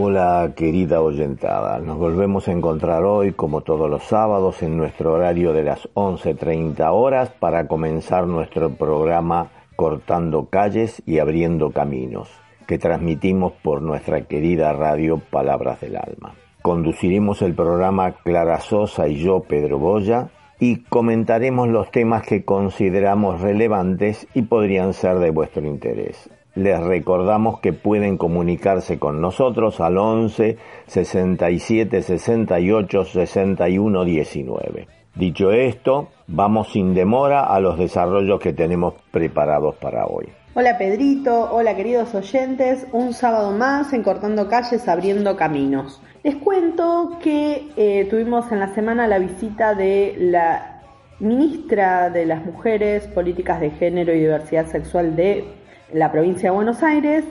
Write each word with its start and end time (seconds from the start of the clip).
Hola 0.00 0.52
querida 0.54 1.00
oyentada, 1.00 1.80
nos 1.80 1.98
volvemos 1.98 2.46
a 2.46 2.52
encontrar 2.52 3.02
hoy 3.02 3.32
como 3.32 3.62
todos 3.62 3.90
los 3.90 4.04
sábados 4.04 4.62
en 4.62 4.76
nuestro 4.76 5.14
horario 5.14 5.52
de 5.52 5.64
las 5.64 5.88
11.30 5.94 6.88
horas 6.92 7.30
para 7.30 7.66
comenzar 7.66 8.28
nuestro 8.28 8.70
programa 8.70 9.50
Cortando 9.74 10.44
calles 10.50 11.02
y 11.04 11.18
abriendo 11.18 11.72
caminos, 11.72 12.30
que 12.68 12.78
transmitimos 12.78 13.54
por 13.54 13.82
nuestra 13.82 14.20
querida 14.20 14.72
radio 14.72 15.18
Palabras 15.18 15.80
del 15.80 15.96
Alma. 15.96 16.32
Conduciremos 16.62 17.42
el 17.42 17.54
programa 17.54 18.12
Clara 18.22 18.60
Sosa 18.60 19.08
y 19.08 19.16
yo, 19.16 19.40
Pedro 19.40 19.80
Boya, 19.80 20.28
y 20.60 20.84
comentaremos 20.84 21.66
los 21.66 21.90
temas 21.90 22.22
que 22.22 22.44
consideramos 22.44 23.40
relevantes 23.40 24.28
y 24.32 24.42
podrían 24.42 24.92
ser 24.92 25.18
de 25.18 25.30
vuestro 25.30 25.66
interés. 25.66 26.30
Les 26.58 26.80
recordamos 26.80 27.60
que 27.60 27.72
pueden 27.72 28.18
comunicarse 28.18 28.98
con 28.98 29.20
nosotros 29.20 29.80
al 29.80 29.96
11 29.96 30.58
67 30.88 32.02
68 32.02 33.04
61 33.04 34.04
19. 34.04 34.88
Dicho 35.14 35.52
esto, 35.52 36.08
vamos 36.26 36.72
sin 36.72 36.94
demora 36.94 37.44
a 37.44 37.60
los 37.60 37.78
desarrollos 37.78 38.40
que 38.40 38.52
tenemos 38.52 38.94
preparados 39.12 39.76
para 39.76 40.06
hoy. 40.06 40.30
Hola 40.54 40.76
Pedrito, 40.78 41.48
hola 41.52 41.76
queridos 41.76 42.12
oyentes, 42.16 42.88
un 42.90 43.12
sábado 43.12 43.52
más 43.52 43.92
en 43.92 44.02
Cortando 44.02 44.48
Calles, 44.48 44.88
Abriendo 44.88 45.36
Caminos. 45.36 46.02
Les 46.24 46.34
cuento 46.34 47.18
que 47.22 47.68
eh, 47.76 48.08
tuvimos 48.10 48.50
en 48.50 48.58
la 48.58 48.74
semana 48.74 49.06
la 49.06 49.20
visita 49.20 49.76
de 49.76 50.16
la 50.18 50.82
ministra 51.20 52.10
de 52.10 52.26
las 52.26 52.44
Mujeres, 52.44 53.06
Políticas 53.06 53.60
de 53.60 53.70
Género 53.70 54.12
y 54.12 54.18
Diversidad 54.18 54.66
Sexual 54.66 55.14
de 55.14 55.57
la 55.92 56.12
provincia 56.12 56.50
de 56.50 56.56
Buenos 56.56 56.82
Aires, 56.82 57.24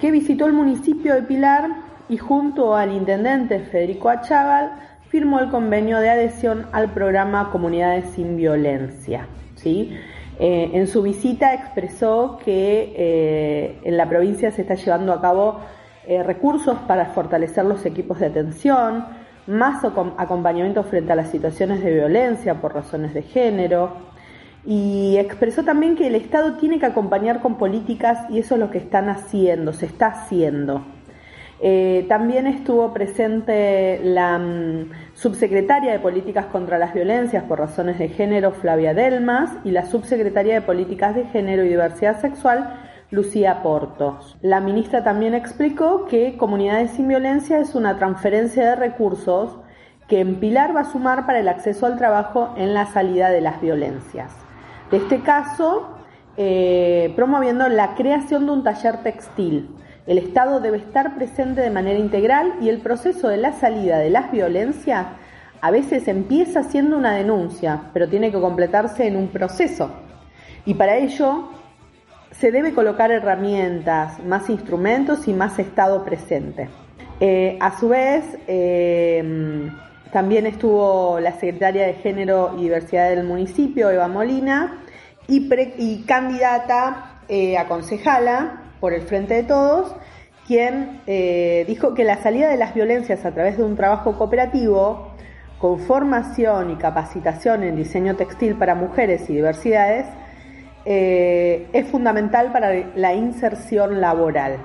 que 0.00 0.10
visitó 0.10 0.46
el 0.46 0.52
municipio 0.52 1.14
de 1.14 1.22
Pilar 1.22 1.70
y 2.08 2.16
junto 2.16 2.74
al 2.74 2.92
intendente 2.92 3.60
Federico 3.60 4.08
Achával 4.08 4.72
firmó 5.08 5.40
el 5.40 5.50
convenio 5.50 5.98
de 5.98 6.10
adhesión 6.10 6.66
al 6.72 6.92
programa 6.92 7.50
Comunidades 7.50 8.06
sin 8.14 8.36
Violencia. 8.36 9.26
¿sí? 9.56 9.96
Eh, 10.38 10.70
en 10.72 10.86
su 10.86 11.02
visita 11.02 11.52
expresó 11.52 12.38
que 12.44 12.94
eh, 12.96 13.80
en 13.84 13.96
la 13.96 14.08
provincia 14.08 14.50
se 14.50 14.62
está 14.62 14.74
llevando 14.74 15.12
a 15.12 15.20
cabo 15.20 15.60
eh, 16.06 16.22
recursos 16.22 16.78
para 16.86 17.06
fortalecer 17.06 17.64
los 17.64 17.84
equipos 17.84 18.20
de 18.20 18.26
atención, 18.26 19.04
más 19.46 19.84
acompañamiento 19.84 20.82
frente 20.84 21.12
a 21.12 21.16
las 21.16 21.30
situaciones 21.30 21.82
de 21.82 21.92
violencia 21.92 22.54
por 22.60 22.74
razones 22.74 23.12
de 23.14 23.22
género, 23.22 23.92
y 24.64 25.16
expresó 25.16 25.64
también 25.64 25.96
que 25.96 26.06
el 26.06 26.14
Estado 26.14 26.54
tiene 26.54 26.78
que 26.78 26.86
acompañar 26.86 27.40
con 27.40 27.56
políticas 27.56 28.18
y 28.30 28.38
eso 28.38 28.54
es 28.54 28.60
lo 28.60 28.70
que 28.70 28.78
están 28.78 29.08
haciendo, 29.08 29.72
se 29.72 29.86
está 29.86 30.08
haciendo. 30.08 30.82
Eh, 31.62 32.06
también 32.08 32.46
estuvo 32.46 32.92
presente 32.94 34.00
la 34.02 34.38
mm, 34.38 34.90
subsecretaria 35.12 35.92
de 35.92 35.98
Políticas 35.98 36.46
contra 36.46 36.78
las 36.78 36.94
Violencias 36.94 37.44
por 37.44 37.58
razones 37.58 37.98
de 37.98 38.08
género, 38.08 38.52
Flavia 38.52 38.94
Delmas, 38.94 39.50
y 39.62 39.70
la 39.70 39.84
subsecretaria 39.84 40.54
de 40.54 40.62
Políticas 40.62 41.14
de 41.14 41.24
Género 41.24 41.62
y 41.64 41.68
Diversidad 41.68 42.18
Sexual, 42.18 42.80
Lucía 43.10 43.62
Portos. 43.62 44.38
La 44.40 44.60
ministra 44.60 45.04
también 45.04 45.34
explicó 45.34 46.06
que 46.06 46.38
Comunidades 46.38 46.92
sin 46.92 47.08
Violencia 47.08 47.58
es 47.58 47.74
una 47.74 47.98
transferencia 47.98 48.70
de 48.70 48.76
recursos 48.76 49.58
que 50.08 50.20
en 50.20 50.36
Pilar 50.36 50.74
va 50.74 50.80
a 50.80 50.90
sumar 50.90 51.26
para 51.26 51.40
el 51.40 51.48
acceso 51.48 51.84
al 51.84 51.98
trabajo 51.98 52.54
en 52.56 52.72
la 52.72 52.86
salida 52.86 53.28
de 53.28 53.42
las 53.42 53.60
violencias 53.60 54.32
de 54.90 54.96
este 54.96 55.20
caso, 55.20 55.88
eh, 56.36 57.12
promoviendo 57.16 57.68
la 57.68 57.94
creación 57.94 58.46
de 58.46 58.52
un 58.52 58.64
taller 58.64 59.02
textil. 59.02 59.68
El 60.06 60.18
Estado 60.18 60.60
debe 60.60 60.78
estar 60.78 61.14
presente 61.14 61.60
de 61.60 61.70
manera 61.70 61.98
integral 61.98 62.54
y 62.60 62.68
el 62.68 62.78
proceso 62.78 63.28
de 63.28 63.36
la 63.36 63.52
salida 63.52 63.98
de 63.98 64.10
las 64.10 64.32
violencias 64.32 65.06
a 65.60 65.70
veces 65.70 66.08
empieza 66.08 66.62
siendo 66.62 66.96
una 66.96 67.12
denuncia, 67.14 67.82
pero 67.92 68.08
tiene 68.08 68.30
que 68.32 68.40
completarse 68.40 69.06
en 69.06 69.16
un 69.16 69.28
proceso. 69.28 69.90
Y 70.64 70.74
para 70.74 70.96
ello 70.96 71.50
se 72.32 72.50
debe 72.50 72.72
colocar 72.72 73.10
herramientas, 73.10 74.24
más 74.24 74.48
instrumentos 74.48 75.28
y 75.28 75.34
más 75.34 75.58
Estado 75.58 76.04
presente. 76.04 76.68
Eh, 77.20 77.58
a 77.60 77.78
su 77.78 77.90
vez, 77.90 78.24
eh, 78.46 79.70
también 80.12 80.46
estuvo 80.46 81.20
la 81.20 81.32
secretaria 81.32 81.86
de 81.86 81.94
Género 81.94 82.54
y 82.58 82.62
Diversidad 82.62 83.10
del 83.10 83.24
municipio, 83.24 83.90
Eva 83.90 84.08
Molina, 84.08 84.82
y, 85.28 86.02
candidata 86.06 87.20
eh, 87.28 87.56
a 87.56 87.68
concejala 87.68 88.62
por 88.80 88.92
el 88.92 89.02
Frente 89.02 89.34
de 89.34 89.42
Todos, 89.44 89.94
quien 90.46 91.00
eh, 91.06 91.64
dijo 91.68 91.94
que 91.94 92.02
la 92.02 92.20
salida 92.20 92.48
de 92.48 92.56
las 92.56 92.74
violencias 92.74 93.24
a 93.24 93.30
través 93.32 93.56
de 93.56 93.62
un 93.62 93.76
trabajo 93.76 94.18
cooperativo 94.18 95.12
con 95.60 95.78
formación 95.78 96.70
y 96.70 96.76
capacitación 96.76 97.62
en 97.62 97.76
diseño 97.76 98.16
textil 98.16 98.56
para 98.56 98.74
mujeres 98.74 99.28
y 99.30 99.34
diversidades 99.34 100.06
eh, 100.86 101.68
es 101.72 101.86
fundamental 101.88 102.50
para 102.50 102.72
la 102.96 103.14
inserción 103.14 104.00
laboral. 104.00 104.56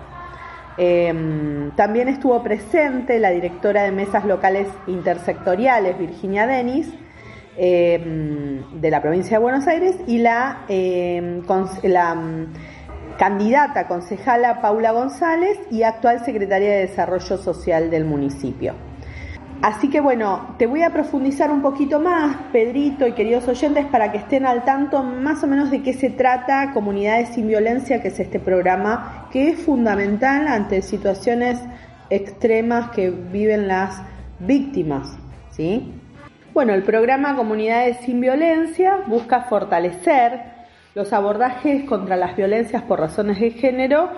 Em, 0.77 1.71
también 1.71 2.09
estuvo 2.09 2.41
presente 2.43 3.19
la 3.19 3.29
directora 3.29 3.83
de 3.83 3.91
mesas 3.91 4.25
locales 4.25 4.67
intersectoriales, 4.87 5.97
Virginia 5.97 6.45
Denis, 6.47 6.89
em, 7.57 8.81
de 8.81 8.91
la 8.91 9.01
provincia 9.01 9.37
de 9.37 9.43
Buenos 9.43 9.67
Aires, 9.67 9.95
y 10.05 10.17
la, 10.17 10.65
em, 10.67 11.41
la 11.83 12.17
candidata 13.17 13.87
concejala 13.87 14.61
Paula 14.61 14.91
González 14.91 15.57
y 15.71 15.83
actual 15.83 16.25
secretaria 16.25 16.71
de 16.71 16.79
Desarrollo 16.87 17.37
Social 17.37 17.89
del 17.89 18.03
municipio. 18.03 18.73
Así 19.61 19.89
que 19.89 20.01
bueno, 20.01 20.55
te 20.59 20.67
voy 20.67 20.83
a 20.83 20.91
profundizar 20.91 21.49
un 21.49 21.61
poquito 21.61 21.99
más, 21.99 22.35
Pedrito 22.51 23.07
y 23.07 23.13
queridos 23.13 23.47
oyentes, 23.47 23.85
para 23.85 24.11
que 24.11 24.17
estén 24.17 24.45
al 24.45 24.65
tanto 24.65 25.01
más 25.01 25.43
o 25.43 25.47
menos 25.47 25.71
de 25.71 25.81
qué 25.81 25.93
se 25.93 26.09
trata 26.09 26.71
Comunidades 26.73 27.29
sin 27.29 27.47
Violencia, 27.47 28.01
que 28.01 28.09
es 28.09 28.19
este 28.19 28.39
programa 28.39 29.24
que 29.35 29.49
es 29.49 29.59
fundamental 29.59 30.47
ante 30.47 30.81
situaciones 30.81 31.59
extremas 32.09 32.91
que 32.91 33.09
viven 33.09 33.67
las 33.67 34.01
víctimas. 34.39 35.17
¿sí? 35.51 35.91
Bueno, 36.53 36.73
el 36.73 36.83
programa 36.83 37.35
Comunidades 37.35 37.97
sin 38.05 38.21
Violencia 38.21 39.03
busca 39.07 39.41
fortalecer 39.41 40.39
los 40.93 41.11
abordajes 41.11 41.83
contra 41.83 42.15
las 42.15 42.37
violencias 42.37 42.83
por 42.83 43.01
razones 43.01 43.37
de 43.41 43.51
género 43.51 44.09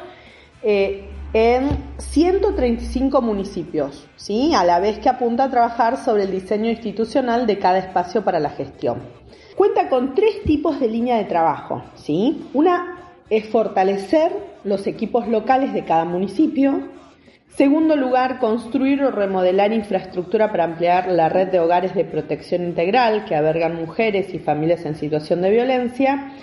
eh, 0.62 1.10
en 1.34 1.68
135 1.98 3.20
municipios, 3.20 4.08
¿sí? 4.18 4.54
a 4.54 4.64
la 4.64 4.80
vez 4.80 5.00
que 5.00 5.10
apunta 5.10 5.46
a 5.46 5.50
trabajar 5.50 5.98
sobre 5.98 6.26
el 6.26 6.32
diseño 6.32 6.70
institucional 6.70 7.48
de 7.48 7.58
cada 7.58 7.80
espacio 7.80 8.24
para 8.24 8.40
la 8.40 8.52
gestión. 8.52 9.02
Cuenta 9.56 9.90
con 9.90 10.14
tres 10.14 10.44
tipos 10.44 10.80
de 10.80 10.88
línea 10.90 11.18
de 11.18 11.26
trabajo. 11.26 11.82
¿sí? 11.96 12.48
Una 12.54 12.97
es 13.30 13.48
fortalecer 13.50 14.32
los 14.64 14.88
equipos 14.88 15.28
locales 15.28 15.74
de 15.74 15.84
cada 15.84 16.06
municipio. 16.06 16.90
Segundo 17.50 17.96
lugar, 17.96 18.40
construir 18.40 19.04
o 19.04 19.12
remodelar 19.12 19.74
infraestructura 19.74 20.52
para 20.52 20.66
ampliar 20.66 21.08
la 21.08 21.30
red 21.30 21.48
de 21.48 21.60
hogares 21.60 21.96
de 21.96 22.06
protección 22.06 22.64
integral 22.64 23.26
que 23.26 23.36
albergan 23.36 23.76
mujeres 23.76 24.34
y 24.34 24.40
familias 24.40 24.86
en 24.86 24.96
situación 24.96 25.42
de 25.42 25.52
violencia. 25.52 26.34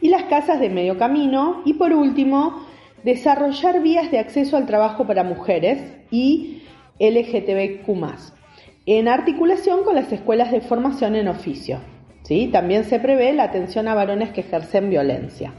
Y 0.00 0.08
las 0.08 0.24
casas 0.24 0.60
de 0.60 0.70
medio 0.70 0.98
camino. 0.98 1.62
Y 1.64 1.74
por 1.74 1.92
último, 1.92 2.66
desarrollar 3.04 3.82
vías 3.82 4.10
de 4.10 4.18
acceso 4.18 4.56
al 4.56 4.66
trabajo 4.66 5.06
para 5.06 5.24
mujeres 5.24 5.80
y 6.10 6.62
LGTBQ 6.98 7.88
en 8.86 9.08
articulación 9.08 9.84
con 9.84 9.94
las 9.94 10.12
escuelas 10.12 10.50
de 10.50 10.60
formación 10.60 11.16
en 11.16 11.28
oficio. 11.28 11.80
¿sí? 12.22 12.48
También 12.52 12.84
se 12.84 12.98
prevé 12.98 13.32
la 13.32 13.44
atención 13.44 13.88
a 13.88 13.94
varones 13.94 14.30
que 14.30 14.40
ejercen 14.40 14.90
violencia. 14.90 15.52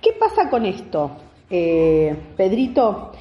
¿Qué 0.00 0.12
pasa 0.12 0.48
con 0.48 0.66
esto, 0.66 1.16
eh, 1.50 2.16
Pedrito? 2.36 3.12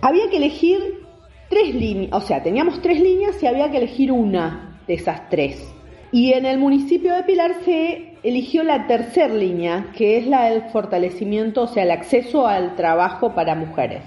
Había 0.00 0.30
que 0.30 0.36
elegir 0.36 1.06
tres 1.48 1.74
líneas, 1.74 2.12
o 2.12 2.20
sea, 2.20 2.42
teníamos 2.42 2.80
tres 2.80 3.00
líneas 3.00 3.42
y 3.42 3.46
había 3.46 3.70
que 3.70 3.78
elegir 3.78 4.12
una 4.12 4.80
de 4.86 4.94
esas 4.94 5.28
tres. 5.28 5.74
Y 6.10 6.32
en 6.32 6.46
el 6.46 6.58
municipio 6.58 7.14
de 7.14 7.22
Pilar 7.24 7.54
se 7.64 8.14
eligió 8.22 8.62
la 8.62 8.86
tercera 8.86 9.34
línea, 9.34 9.88
que 9.96 10.16
es 10.18 10.26
la 10.26 10.48
del 10.48 10.62
fortalecimiento, 10.70 11.62
o 11.62 11.66
sea, 11.66 11.82
el 11.82 11.90
acceso 11.90 12.46
al 12.46 12.76
trabajo 12.76 13.34
para 13.34 13.54
mujeres. 13.54 14.02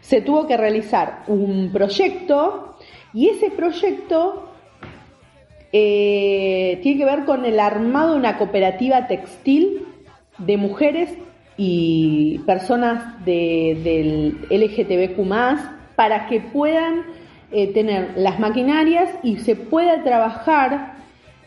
Se 0.00 0.20
tuvo 0.20 0.46
que 0.46 0.56
realizar 0.56 1.24
un 1.26 1.70
proyecto 1.72 2.76
Y 3.12 3.30
ese 3.30 3.50
proyecto 3.50 4.48
eh, 5.72 6.78
tiene 6.82 6.98
que 6.98 7.04
ver 7.04 7.24
con 7.24 7.44
el 7.44 7.58
armado 7.58 8.12
de 8.12 8.18
una 8.18 8.36
cooperativa 8.36 9.06
textil 9.06 9.87
de 10.38 10.56
mujeres 10.56 11.10
y 11.56 12.38
personas 12.46 13.24
del 13.24 14.38
LGTBQ 14.50 15.96
para 15.96 16.26
que 16.26 16.40
puedan 16.40 17.02
eh, 17.50 17.72
tener 17.72 18.14
las 18.16 18.38
maquinarias 18.38 19.10
y 19.22 19.38
se 19.38 19.56
pueda 19.56 20.02
trabajar 20.04 20.94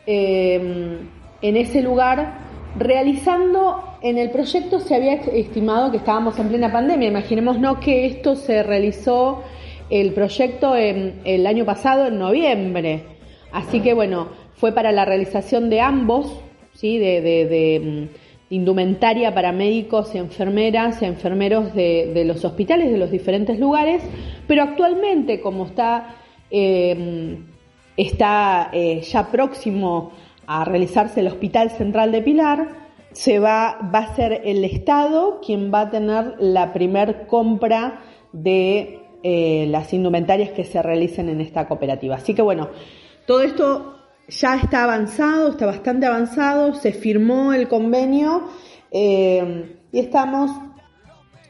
eh, 0.06 1.00
en 1.42 1.58
ese 1.58 1.82
lugar 1.82 2.40
realizando 2.78 3.84
en 4.02 4.18
el 4.18 4.32
proyecto 4.32 4.80
se 4.80 4.96
había 4.96 5.14
estimado 5.14 5.92
que 5.92 5.98
estábamos 5.98 6.38
en 6.40 6.50
plena 6.50 6.72
pandemia. 6.72 7.10
Imaginemos 7.10 7.60
no 7.60 7.80
que 7.80 8.06
esto 8.06 8.36
se 8.36 8.64
realizó 8.64 9.44
el 9.90 10.14
proyecto 10.14 10.76
en, 10.76 11.22
el 11.24 11.46
año 11.46 11.66
pasado 11.66 12.08
en 12.08 12.18
noviembre. 12.18 13.04
Así 13.52 13.82
que 13.82 13.94
bueno, 13.94 14.30
fue 14.56 14.72
para 14.72 14.92
la 14.92 15.06
realización 15.06 15.70
de 15.70 15.82
ambos, 15.82 16.40
¿sí? 16.74 16.98
de, 16.98 17.82
mm, 18.10 18.21
indumentaria 18.52 19.34
para 19.34 19.52
médicos 19.52 20.14
y 20.14 20.20
enfermeras 20.20 21.02
y 21.02 21.06
enfermeros 21.06 21.74
de, 21.74 22.24
los 22.26 22.46
hospitales 22.46 22.92
de 22.92 22.98
los 22.98 23.10
diferentes 23.10 23.58
lugares, 23.58 24.04
pero 24.46 24.62
actualmente 24.62 25.40
como 25.40 25.66
está, 25.66 26.16
eh, 26.52 27.40
está 27.98 28.70
eh, 28.74 29.02
ya 29.02 29.32
próximo 29.32 30.12
a 30.46 30.66
realizarse 30.66 31.22
el 31.22 31.28
Hospital 31.28 31.72
Central 31.72 32.12
de 32.12 32.22
Pilar, 32.22 32.68
se 33.14 33.40
va, 33.40 33.90
va 33.94 34.00
a 34.00 34.16
ser 34.16 34.42
el 34.44 34.64
Estado 34.66 35.40
quien 35.46 35.74
va 35.74 35.82
a 35.82 35.90
tener 35.90 36.36
la 36.40 36.74
primer 36.74 37.28
compra 37.28 38.02
de 38.34 39.00
eh, 39.24 39.66
las 39.70 39.94
indumentarias 39.94 40.50
que 40.50 40.66
se 40.66 40.82
realicen 40.82 41.30
en 41.30 41.40
esta 41.40 41.68
cooperativa. 41.68 42.16
Así 42.16 42.34
que 42.34 42.42
bueno, 42.42 42.70
todo 43.26 43.44
esto 43.44 44.01
ya 44.32 44.56
está 44.56 44.84
avanzado, 44.84 45.50
está 45.50 45.66
bastante 45.66 46.06
avanzado, 46.06 46.74
se 46.74 46.94
firmó 46.94 47.54
el 47.54 47.68
convenio 47.68 48.50
eh, 48.90 49.78
y 49.92 50.00
estamos 50.00 50.52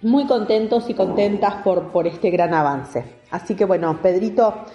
muy 0.01 0.25
contentos 0.25 0.89
y 0.89 0.93
contentas 0.93 1.55
por, 1.63 1.91
por 1.91 2.07
este 2.07 2.29
gran 2.31 2.53
avance. 2.53 3.05
Así 3.29 3.55
que 3.55 3.65
bueno, 3.65 3.99
Pedrito, 4.01 4.65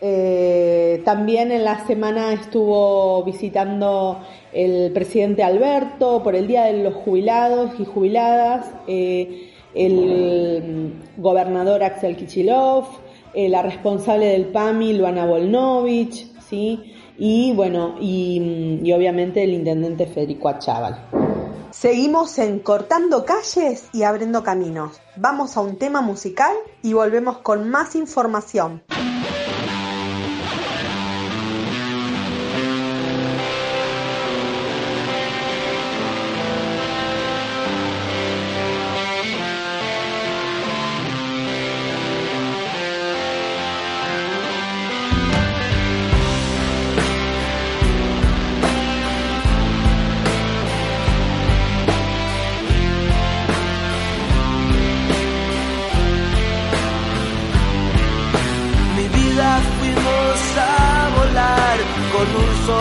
eh, 0.00 1.00
también 1.04 1.52
en 1.52 1.64
la 1.64 1.86
semana 1.86 2.32
estuvo 2.32 3.22
visitando 3.22 4.18
el 4.52 4.90
presidente 4.92 5.44
Alberto 5.44 6.22
por 6.24 6.34
el 6.34 6.48
Día 6.48 6.64
de 6.64 6.82
los 6.82 6.94
Jubilados 6.94 7.78
y 7.78 7.84
Jubiladas, 7.84 8.66
eh, 8.88 9.50
el 9.74 10.94
gobernador 11.16 11.84
Axel 11.84 12.16
Kichilov, 12.16 12.84
eh, 13.32 13.48
la 13.48 13.62
responsable 13.62 14.26
del 14.26 14.46
PAMI, 14.46 14.94
Luana 14.94 15.24
Volnovich, 15.24 16.26
¿sí? 16.40 16.92
Y 17.24 17.52
bueno, 17.52 17.94
y, 18.00 18.80
y 18.82 18.92
obviamente 18.92 19.44
el 19.44 19.52
intendente 19.52 20.06
Federico 20.06 20.48
Achával. 20.48 21.06
Seguimos 21.70 22.36
en 22.40 22.58
Cortando 22.58 23.24
Calles 23.24 23.88
y 23.92 24.02
Abriendo 24.02 24.42
Caminos. 24.42 25.00
Vamos 25.14 25.56
a 25.56 25.60
un 25.60 25.76
tema 25.76 26.00
musical 26.00 26.52
y 26.82 26.94
volvemos 26.94 27.38
con 27.38 27.70
más 27.70 27.94
información. 27.94 28.82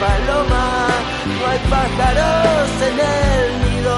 paloma, 0.00 0.88
no 1.38 1.46
hay 1.50 1.60
pájaros 1.70 2.68
en 2.88 2.96
el 3.00 3.46
nido. 3.64 3.96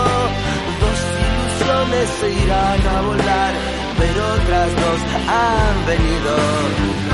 Dos 0.83 1.01
ilusiones 1.25 2.09
se 2.21 2.29
irán 2.45 2.87
a 2.87 3.01
volar, 3.03 3.53
pero 3.99 4.21
otras 4.35 4.71
dos 4.83 5.01
han 5.29 5.87
venido. 5.87 7.05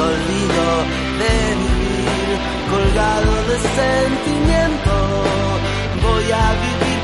olvido 0.00 0.66
de 1.18 1.34
vivir 1.62 2.28
colgado 2.70 3.32
de 3.48 3.56
sentimientos 3.58 4.37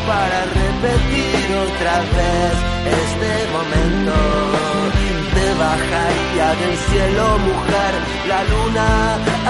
para 0.06 0.38
repetir 0.60 1.46
otra 1.66 1.94
vez 2.16 2.54
este 3.02 3.32
momento. 3.54 4.16
Te 5.34 5.46
bajaría 5.64 6.48
del 6.60 6.76
cielo, 6.88 7.24
mujer, 7.38 7.92
la 8.28 8.40
luna 8.52 8.88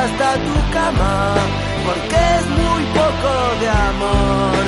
hasta 0.03 0.29
tu 0.47 0.57
cama, 0.73 1.35
porque 1.87 2.19
es 2.39 2.47
muy 2.61 2.83
poco 3.01 3.33
de 3.61 3.69
amor. 3.69 4.65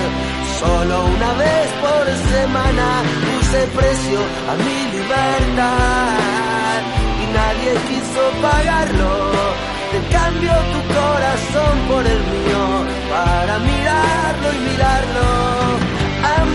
Solo 0.60 1.04
una 1.06 1.32
vez 1.34 1.66
por 1.84 2.04
semana 2.32 2.86
puse 3.24 3.60
precio 3.78 4.20
a 4.50 4.54
mi 4.64 4.78
libertad 4.96 6.16
y 7.22 7.26
nadie 7.38 7.72
quiso 7.88 8.22
pagarlo. 8.42 9.12
Te 9.92 9.98
cambio 10.16 10.52
tu 10.72 10.80
corazón 10.94 11.74
por 11.88 12.06
el 12.06 12.20
mío 12.34 12.62
para 13.10 13.58
mirarlo 13.58 14.52
y 14.52 14.70
mirarlo. 14.70 15.65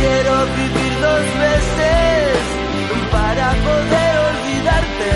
quiero 0.00 0.34
vivir 0.60 0.92
dos 1.06 1.24
veces 1.46 2.38
para 3.14 3.46
poder 3.68 4.12
olvidarte. 4.30 5.12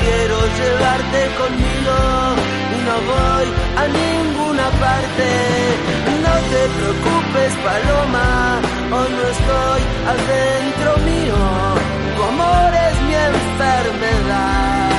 Quiero 0.00 0.36
llevarte 0.58 1.20
conmigo, 1.40 1.96
no 2.86 2.96
voy 3.12 3.46
a 3.82 3.84
ninguna 4.00 4.66
parte. 4.84 5.28
No 6.24 6.34
te 6.50 6.62
preocupes, 6.76 7.52
paloma, 7.66 8.28
hoy 8.96 9.10
no 9.18 9.24
estoy 9.36 9.80
adentro 10.12 10.90
mío. 11.10 11.40
Tu 12.16 12.22
amor 12.32 12.70
es 12.88 12.96
mi 13.06 13.14
enfermedad, 13.32 14.90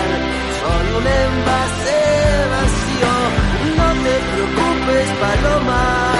solo 0.62 0.92
un 1.00 1.08
envase 1.24 2.00
vacío. 2.56 3.14
No 3.80 3.88
te 4.04 4.14
preocupes, 4.32 5.08
paloma 5.24 6.15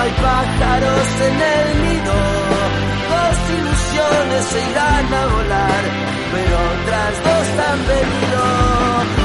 hay 0.00 0.10
pájaros 0.12 1.08
en 1.28 1.36
el 1.56 1.68
nido. 1.84 2.14
Dos 3.12 3.38
ilusiones 3.58 4.44
se 4.46 4.70
irán 4.70 5.14
a 5.14 5.26
volar, 5.26 5.82
pero 6.32 6.56
otras 6.72 7.12
dos 7.24 7.66
han 7.66 7.80
venido. 7.86 9.19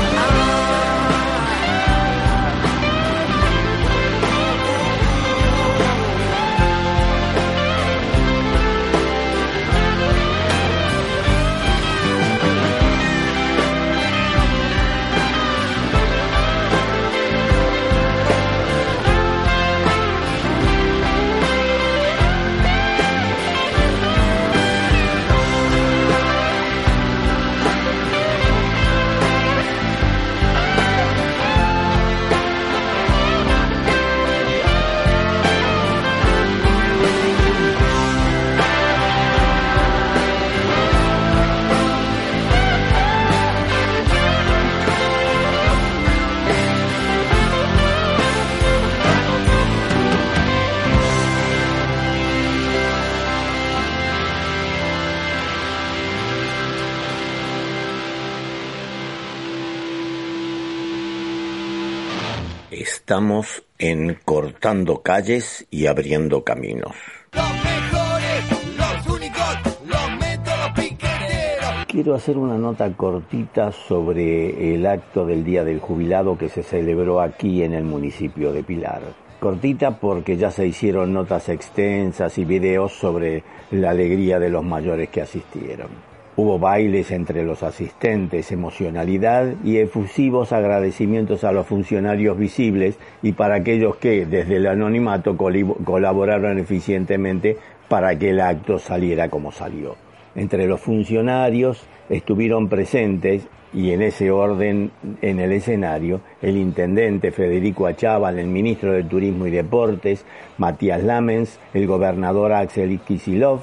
Estamos 63.15 63.63
en 63.79 64.17
Cortando 64.25 65.01
Calles 65.01 65.65
y 65.71 65.85
Abriendo 65.85 66.43
Caminos. 66.43 66.91
Los 67.31 67.49
mejores, 67.63 68.77
los 68.77 69.15
únicos, 69.15 69.57
los 69.85 70.19
métodos 70.19 70.71
piqueteros. 70.75 71.85
Quiero 71.87 72.15
hacer 72.15 72.37
una 72.37 72.57
nota 72.57 72.91
cortita 72.91 73.71
sobre 73.71 74.75
el 74.75 74.85
acto 74.85 75.25
del 75.25 75.45
Día 75.45 75.63
del 75.63 75.79
Jubilado 75.79 76.37
que 76.37 76.49
se 76.49 76.61
celebró 76.61 77.21
aquí 77.21 77.63
en 77.63 77.73
el 77.73 77.85
municipio 77.85 78.51
de 78.51 78.63
Pilar. 78.63 79.01
Cortita 79.39 79.97
porque 79.97 80.35
ya 80.35 80.51
se 80.51 80.67
hicieron 80.67 81.13
notas 81.13 81.47
extensas 81.47 82.37
y 82.37 82.43
videos 82.43 82.91
sobre 82.91 83.45
la 83.71 83.91
alegría 83.91 84.39
de 84.39 84.49
los 84.49 84.65
mayores 84.65 85.07
que 85.07 85.21
asistieron. 85.21 86.14
Hubo 86.37 86.59
bailes 86.59 87.11
entre 87.11 87.45
los 87.45 87.63
asistentes, 87.63 88.51
emocionalidad 88.51 89.53
y 89.63 89.77
efusivos 89.77 90.51
agradecimientos 90.51 91.45
a 91.45 91.53
los 91.53 91.65
funcionarios 91.65 92.37
visibles 92.37 92.97
y 93.21 93.31
para 93.31 93.55
aquellos 93.55 93.95
que 93.95 94.25
desde 94.25 94.57
el 94.57 94.67
anonimato 94.67 95.37
colaboraron 95.37 96.59
eficientemente 96.59 97.57
para 97.87 98.19
que 98.19 98.31
el 98.31 98.41
acto 98.41 98.79
saliera 98.79 99.29
como 99.29 99.53
salió. 99.53 99.95
Entre 100.35 100.67
los 100.67 100.81
funcionarios 100.81 101.85
estuvieron 102.09 102.67
presentes 102.67 103.47
y 103.73 103.91
en 103.91 104.01
ese 104.01 104.29
orden 104.29 104.91
en 105.21 105.39
el 105.39 105.53
escenario 105.53 106.19
el 106.41 106.57
intendente 106.57 107.31
Federico 107.31 107.87
Achával, 107.87 108.39
el 108.39 108.47
ministro 108.47 108.91
de 108.91 109.03
Turismo 109.03 109.47
y 109.47 109.51
Deportes, 109.51 110.25
Matías 110.57 111.01
Lamens, 111.01 111.59
el 111.73 111.87
gobernador 111.87 112.51
Axel 112.51 112.99
Kisilov, 112.99 113.61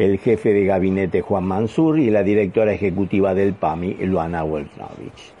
el 0.00 0.18
jefe 0.18 0.54
de 0.54 0.64
gabinete 0.64 1.20
Juan 1.20 1.44
Mansur 1.44 1.98
y 1.98 2.08
la 2.08 2.22
directora 2.22 2.72
ejecutiva 2.72 3.34
del 3.34 3.52
PAMI, 3.52 3.96
Luana 4.00 4.44
Weltnovich. 4.44 5.34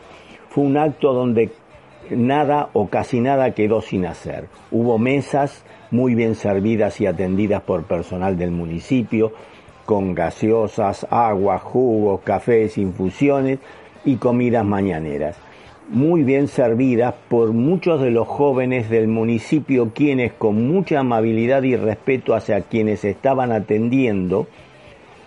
Fue 0.50 0.64
un 0.64 0.76
acto 0.76 1.14
donde 1.14 1.50
nada 2.10 2.68
o 2.74 2.88
casi 2.88 3.20
nada 3.20 3.54
quedó 3.54 3.80
sin 3.80 4.04
hacer. 4.04 4.48
Hubo 4.70 4.98
mesas 4.98 5.64
muy 5.90 6.14
bien 6.14 6.34
servidas 6.34 7.00
y 7.00 7.06
atendidas 7.06 7.62
por 7.62 7.84
personal 7.84 8.36
del 8.36 8.50
municipio, 8.50 9.32
con 9.86 10.14
gaseosas, 10.14 11.06
agua, 11.08 11.58
jugos, 11.58 12.20
cafés, 12.20 12.76
infusiones 12.76 13.60
y 14.04 14.16
comidas 14.16 14.64
mañaneras 14.64 15.38
muy 15.90 16.22
bien 16.22 16.46
servidas 16.46 17.14
por 17.28 17.52
muchos 17.52 18.00
de 18.00 18.12
los 18.12 18.28
jóvenes 18.28 18.88
del 18.88 19.08
municipio 19.08 19.90
quienes 19.92 20.32
con 20.32 20.68
mucha 20.68 21.00
amabilidad 21.00 21.64
y 21.64 21.74
respeto 21.74 22.34
hacia 22.34 22.60
quienes 22.62 23.04
estaban 23.04 23.50
atendiendo 23.50 24.46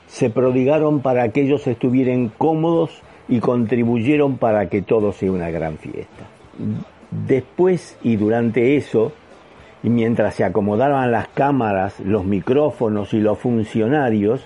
se 0.07 0.29
prodigaron 0.29 1.01
para 1.01 1.29
que 1.29 1.41
ellos 1.41 1.67
estuvieran 1.67 2.29
cómodos 2.29 3.01
y 3.27 3.39
contribuyeron 3.39 4.37
para 4.37 4.69
que 4.69 4.81
todo 4.81 5.11
sea 5.11 5.31
una 5.31 5.49
gran 5.49 5.77
fiesta. 5.77 6.27
Después 7.11 7.97
y 8.01 8.15
durante 8.15 8.77
eso, 8.77 9.11
y 9.81 9.89
mientras 9.89 10.35
se 10.35 10.45
acomodaban 10.45 11.11
las 11.11 11.27
cámaras, 11.27 11.99
los 11.99 12.23
micrófonos 12.23 13.13
y 13.13 13.19
los 13.19 13.37
funcionarios 13.37 14.45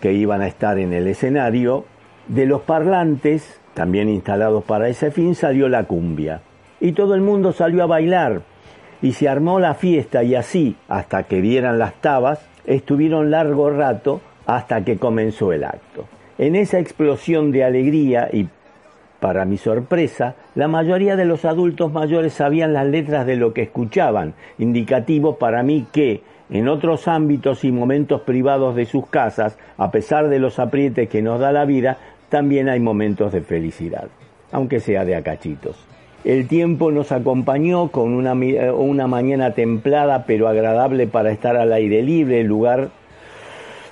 que 0.00 0.12
iban 0.14 0.40
a 0.40 0.46
estar 0.46 0.78
en 0.78 0.94
el 0.94 1.08
escenario, 1.08 1.84
de 2.28 2.46
los 2.46 2.62
parlantes 2.62 3.57
también 3.78 4.08
instalados 4.08 4.64
para 4.64 4.88
ese 4.88 5.12
fin, 5.12 5.36
salió 5.36 5.68
la 5.68 5.84
cumbia. 5.84 6.40
Y 6.80 6.90
todo 6.94 7.14
el 7.14 7.20
mundo 7.20 7.52
salió 7.52 7.84
a 7.84 7.86
bailar. 7.86 8.42
Y 9.00 9.12
se 9.12 9.28
armó 9.28 9.60
la 9.60 9.74
fiesta 9.74 10.24
y 10.24 10.34
así, 10.34 10.74
hasta 10.88 11.22
que 11.22 11.40
dieran 11.40 11.78
las 11.78 11.94
tabas, 12.00 12.44
estuvieron 12.66 13.30
largo 13.30 13.70
rato 13.70 14.20
hasta 14.46 14.84
que 14.84 14.96
comenzó 14.96 15.52
el 15.52 15.62
acto. 15.62 16.06
En 16.38 16.56
esa 16.56 16.80
explosión 16.80 17.52
de 17.52 17.62
alegría 17.62 18.28
y 18.32 18.48
para 19.20 19.44
mi 19.44 19.58
sorpresa, 19.58 20.34
la 20.56 20.66
mayoría 20.66 21.14
de 21.14 21.24
los 21.24 21.44
adultos 21.44 21.92
mayores 21.92 22.32
sabían 22.32 22.72
las 22.72 22.86
letras 22.88 23.26
de 23.26 23.36
lo 23.36 23.54
que 23.54 23.62
escuchaban, 23.62 24.34
indicativo 24.58 25.36
para 25.36 25.62
mí 25.62 25.86
que, 25.92 26.22
en 26.50 26.66
otros 26.66 27.06
ámbitos 27.06 27.62
y 27.62 27.70
momentos 27.70 28.22
privados 28.22 28.74
de 28.74 28.86
sus 28.86 29.06
casas, 29.06 29.56
a 29.76 29.92
pesar 29.92 30.28
de 30.28 30.40
los 30.40 30.58
aprietes 30.58 31.08
que 31.08 31.22
nos 31.22 31.38
da 31.38 31.52
la 31.52 31.64
vida, 31.64 31.98
también 32.28 32.68
hay 32.68 32.80
momentos 32.80 33.32
de 33.32 33.40
felicidad, 33.40 34.08
aunque 34.52 34.80
sea 34.80 35.04
de 35.04 35.16
acachitos. 35.16 35.76
El 36.24 36.48
tiempo 36.48 36.90
nos 36.90 37.12
acompañó 37.12 37.88
con 37.88 38.12
una, 38.12 38.34
una 38.72 39.06
mañana 39.06 39.54
templada 39.54 40.24
pero 40.26 40.48
agradable 40.48 41.06
para 41.06 41.30
estar 41.30 41.56
al 41.56 41.72
aire 41.72 42.02
libre, 42.02 42.40
el 42.40 42.48
lugar 42.48 42.90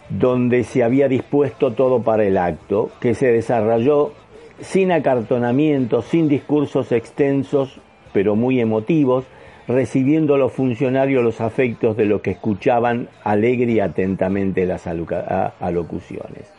donde 0.09 0.65
se 0.65 0.83
había 0.83 1.09
dispuesto 1.09 1.73
todo 1.73 2.03
para 2.03 2.25
el 2.25 2.37
acto, 2.37 2.91
que 3.01 3.15
se 3.15 3.33
desarrolló 3.33 4.13
sin 4.61 4.93
acartonamientos, 4.93 6.07
sin 6.07 6.29
discursos 6.29 6.93
extensos, 6.93 7.81
pero 8.13 8.37
muy 8.37 8.61
emotivos, 8.61 9.25
recibiendo 9.69 10.37
los 10.37 10.53
funcionarios 10.53 11.25
los 11.25 11.41
afectos 11.41 11.97
de 11.97 12.07
los 12.07 12.21
que 12.21 12.31
escuchaban 12.31 13.09
alegre 13.25 13.73
y 13.73 13.81
atentamente 13.81 14.65
las 14.65 14.87
alocuciones. 14.87 16.56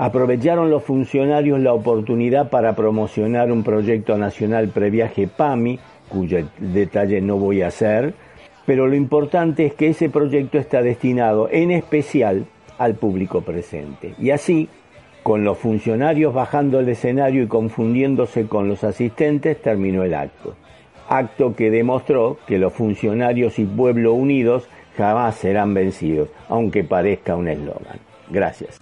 Aprovecharon 0.00 0.70
los 0.70 0.82
funcionarios 0.82 1.60
la 1.60 1.74
oportunidad 1.74 2.48
para 2.48 2.74
promocionar 2.74 3.52
un 3.52 3.62
proyecto 3.62 4.16
nacional 4.16 4.70
previaje 4.70 5.28
PAMI, 5.28 5.78
cuyo 6.08 6.38
detalle 6.58 7.20
no 7.20 7.36
voy 7.36 7.60
a 7.60 7.66
hacer, 7.66 8.14
pero 8.64 8.86
lo 8.86 8.94
importante 8.94 9.66
es 9.66 9.74
que 9.74 9.88
ese 9.88 10.08
proyecto 10.08 10.56
está 10.56 10.80
destinado 10.80 11.50
en 11.52 11.70
especial 11.70 12.46
al 12.78 12.94
público 12.94 13.42
presente. 13.42 14.14
Y 14.18 14.30
así, 14.30 14.70
con 15.22 15.44
los 15.44 15.58
funcionarios 15.58 16.32
bajando 16.32 16.80
el 16.80 16.88
escenario 16.88 17.42
y 17.42 17.46
confundiéndose 17.46 18.46
con 18.46 18.68
los 18.70 18.84
asistentes, 18.84 19.60
terminó 19.60 20.02
el 20.02 20.14
acto. 20.14 20.54
Acto 21.10 21.54
que 21.54 21.70
demostró 21.70 22.38
que 22.46 22.56
los 22.56 22.72
funcionarios 22.72 23.58
y 23.58 23.66
pueblo 23.66 24.14
unidos 24.14 24.66
jamás 24.96 25.34
serán 25.34 25.74
vencidos, 25.74 26.30
aunque 26.48 26.84
parezca 26.84 27.36
un 27.36 27.48
eslogan. 27.48 27.98
Gracias. 28.30 28.80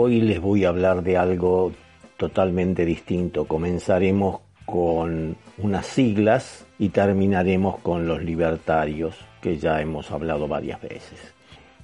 Hoy 0.00 0.20
les 0.20 0.40
voy 0.40 0.64
a 0.64 0.68
hablar 0.68 1.02
de 1.02 1.16
algo 1.16 1.72
totalmente 2.16 2.84
distinto. 2.84 3.48
Comenzaremos 3.48 4.42
con 4.64 5.36
unas 5.58 5.86
siglas 5.86 6.64
y 6.78 6.90
terminaremos 6.90 7.80
con 7.80 8.06
los 8.06 8.22
libertarios, 8.22 9.16
que 9.42 9.58
ya 9.58 9.80
hemos 9.80 10.12
hablado 10.12 10.46
varias 10.46 10.80
veces. 10.80 11.34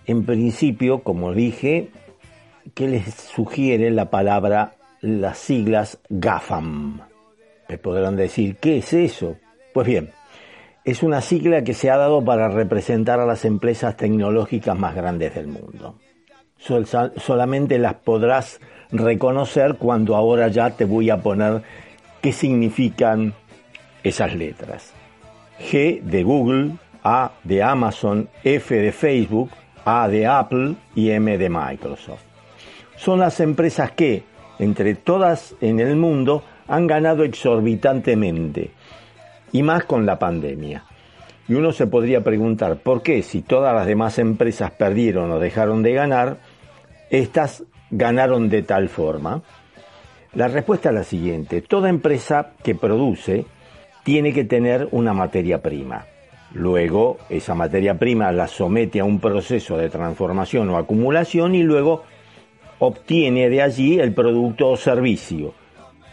En 0.06 0.24
principio, 0.24 1.00
como 1.00 1.34
dije, 1.34 1.90
¿qué 2.72 2.86
les 2.86 3.12
sugiere 3.12 3.90
la 3.90 4.10
palabra, 4.10 4.76
las 5.00 5.36
siglas 5.36 5.98
GAFAM? 6.08 7.00
Me 7.68 7.78
podrán 7.78 8.14
decir, 8.14 8.58
¿qué 8.60 8.78
es 8.78 8.92
eso? 8.92 9.38
Pues 9.72 9.88
bien, 9.88 10.10
es 10.84 11.02
una 11.02 11.20
sigla 11.20 11.64
que 11.64 11.74
se 11.74 11.90
ha 11.90 11.96
dado 11.96 12.24
para 12.24 12.48
representar 12.48 13.18
a 13.18 13.26
las 13.26 13.44
empresas 13.44 13.96
tecnológicas 13.96 14.78
más 14.78 14.94
grandes 14.94 15.34
del 15.34 15.48
mundo. 15.48 15.96
Solamente 16.58 17.78
las 17.78 17.94
podrás 17.94 18.60
reconocer 18.90 19.76
cuando 19.76 20.16
ahora 20.16 20.48
ya 20.48 20.70
te 20.70 20.84
voy 20.84 21.10
a 21.10 21.18
poner 21.18 21.62
qué 22.20 22.32
significan 22.32 23.34
esas 24.02 24.34
letras. 24.34 24.92
G 25.58 26.00
de 26.02 26.22
Google, 26.22 26.72
A 27.02 27.32
de 27.42 27.62
Amazon, 27.62 28.28
F 28.42 28.74
de 28.74 28.92
Facebook, 28.92 29.50
A 29.84 30.08
de 30.08 30.26
Apple 30.26 30.74
y 30.94 31.10
M 31.10 31.36
de 31.36 31.48
Microsoft. 31.48 32.22
Son 32.96 33.18
las 33.20 33.40
empresas 33.40 33.90
que, 33.92 34.22
entre 34.58 34.94
todas 34.94 35.54
en 35.60 35.80
el 35.80 35.96
mundo, 35.96 36.44
han 36.68 36.86
ganado 36.86 37.24
exorbitantemente, 37.24 38.70
y 39.52 39.62
más 39.62 39.84
con 39.84 40.06
la 40.06 40.18
pandemia. 40.18 40.84
Y 41.46 41.54
uno 41.54 41.72
se 41.72 41.86
podría 41.86 42.24
preguntar, 42.24 42.76
¿por 42.78 43.02
qué 43.02 43.22
si 43.22 43.42
todas 43.42 43.74
las 43.74 43.86
demás 43.86 44.18
empresas 44.18 44.70
perdieron 44.70 45.30
o 45.30 45.38
dejaron 45.38 45.82
de 45.82 45.92
ganar, 45.92 46.38
estas 47.10 47.64
ganaron 47.90 48.48
de 48.48 48.62
tal 48.62 48.88
forma? 48.88 49.42
La 50.34 50.48
respuesta 50.48 50.88
es 50.88 50.94
la 50.94 51.04
siguiente, 51.04 51.62
toda 51.62 51.88
empresa 51.88 52.52
que 52.62 52.74
produce 52.74 53.44
tiene 54.02 54.32
que 54.32 54.44
tener 54.44 54.88
una 54.90 55.12
materia 55.12 55.62
prima. 55.62 56.06
Luego, 56.52 57.18
esa 57.28 57.54
materia 57.54 57.98
prima 57.98 58.30
la 58.32 58.46
somete 58.46 59.00
a 59.00 59.04
un 59.04 59.20
proceso 59.20 59.76
de 59.76 59.90
transformación 59.90 60.70
o 60.70 60.76
acumulación 60.76 61.54
y 61.54 61.62
luego 61.62 62.02
obtiene 62.78 63.48
de 63.48 63.62
allí 63.62 63.98
el 63.98 64.12
producto 64.12 64.70
o 64.70 64.76
servicio, 64.76 65.54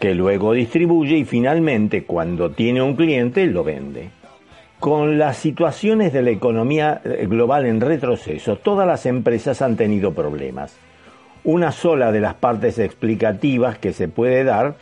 que 0.00 0.14
luego 0.14 0.52
distribuye 0.52 1.16
y 1.16 1.24
finalmente, 1.24 2.04
cuando 2.04 2.50
tiene 2.50 2.82
un 2.82 2.96
cliente, 2.96 3.46
lo 3.46 3.62
vende. 3.62 4.21
Con 4.82 5.16
las 5.16 5.36
situaciones 5.36 6.12
de 6.12 6.22
la 6.22 6.30
economía 6.30 7.00
eh, 7.04 7.28
global 7.28 7.66
en 7.66 7.80
retroceso, 7.80 8.56
todas 8.56 8.84
las 8.84 9.06
empresas 9.06 9.62
han 9.62 9.76
tenido 9.76 10.12
problemas. 10.12 10.76
Una 11.44 11.70
sola 11.70 12.10
de 12.10 12.18
las 12.18 12.34
partes 12.34 12.80
explicativas 12.80 13.78
que 13.78 13.92
se 13.92 14.08
puede 14.08 14.42
dar 14.42 14.74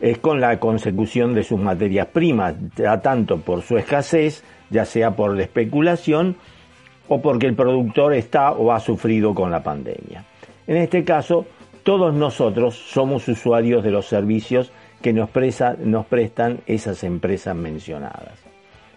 es 0.00 0.18
con 0.18 0.40
la 0.40 0.58
consecución 0.58 1.32
de 1.32 1.44
sus 1.44 1.60
materias 1.60 2.08
primas, 2.08 2.56
ya 2.74 3.00
tanto 3.02 3.38
por 3.38 3.62
su 3.62 3.78
escasez, 3.78 4.42
ya 4.68 4.84
sea 4.84 5.12
por 5.12 5.36
la 5.36 5.44
especulación 5.44 6.34
o 7.06 7.22
porque 7.22 7.46
el 7.46 7.54
productor 7.54 8.14
está 8.14 8.50
o 8.50 8.72
ha 8.72 8.80
sufrido 8.80 9.32
con 9.32 9.52
la 9.52 9.62
pandemia. 9.62 10.24
En 10.66 10.76
este 10.76 11.04
caso, 11.04 11.46
todos 11.84 12.12
nosotros 12.12 12.74
somos 12.74 13.28
usuarios 13.28 13.84
de 13.84 13.92
los 13.92 14.06
servicios 14.06 14.72
que 15.00 15.12
nos, 15.12 15.30
nos 15.84 16.06
prestan 16.06 16.62
esas 16.66 17.04
empresas 17.04 17.54
mencionadas. 17.54 18.49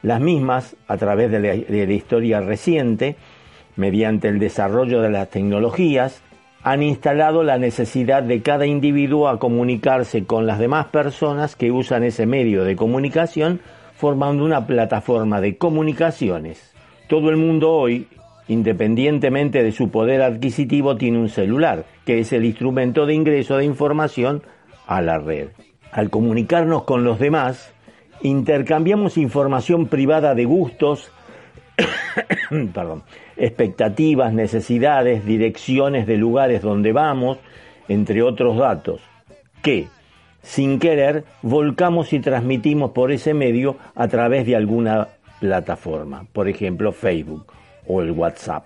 Las 0.03 0.22
mismas, 0.22 0.75
a 0.88 0.98
través 0.98 1.31
de 1.31 1.39
la 1.39 1.93
historia 1.93 2.41
reciente, 2.41 3.15
mediante 3.75 4.27
el 4.27 4.38
desarrollo 4.38 5.01
de 5.01 5.10
las 5.10 5.31
tecnologías, 5.31 6.22
han 6.62 6.83
instalado 6.83 7.43
la 7.43 7.57
necesidad 7.57 8.22
de 8.22 8.43
cada 8.43 8.67
individuo 8.67 9.27
a 9.27 9.39
comunicarse 9.39 10.25
con 10.25 10.45
las 10.45 10.60
demás 10.60 10.86
personas 10.86 11.55
que 11.55 11.72
usan 11.72 12.03
ese 12.03 12.27
medio 12.27 12.63
de 12.63 12.75
comunicación, 12.75 13.62
formando 13.95 14.45
una 14.45 14.67
plataforma 14.67 15.42
de 15.42 15.57
comunicaciones. 15.57 16.74
Todo 17.07 17.31
el 17.31 17.37
mundo 17.37 17.72
hoy 17.72 18.07
independientemente 18.48 19.63
de 19.63 19.72
su 19.72 19.89
poder 19.89 20.22
adquisitivo, 20.22 20.98
tiene 20.98 21.20
un 21.20 21.29
celular, 21.29 21.85
que 22.05 22.20
es 22.20 22.33
el 22.33 22.46
instrumento 22.46 23.05
de 23.05 23.13
ingreso 23.13 23.57
de 23.57 23.66
información 23.66 24.44
a 24.87 25.01
la 25.01 25.18
red. 25.18 25.50
Al 25.92 26.09
comunicarnos 26.09 26.83
con 26.83 27.03
los 27.03 27.20
demás, 27.20 27.74
intercambiamos 28.24 29.18
información 29.18 29.88
privada 29.88 30.33
de 30.33 30.46
gustos, 30.46 31.12
expectativas, 33.38 34.33
necesidades, 34.33 35.25
direcciones 35.25 36.07
de 36.07 36.18
lugares 36.18 36.62
donde 36.62 36.92
vamos, 36.92 37.38
entre 37.88 38.24
otros 38.24 38.57
datos, 38.57 39.01
que, 39.62 39.88
sin 40.42 40.79
querer, 40.79 41.25
volcamos 41.42 42.14
y 42.14 42.20
transmitimos 42.20 42.92
por 42.92 43.12
ese 43.12 43.33
medio 43.33 43.77
a 43.96 44.07
través 44.07 44.46
de 44.46 44.55
alguna 44.55 45.09
plataforma, 45.40 46.25
por 46.31 46.48
ejemplo 46.48 46.92
Facebook 46.92 47.46
o 47.88 48.01
el 48.01 48.12
WhatsApp. 48.12 48.66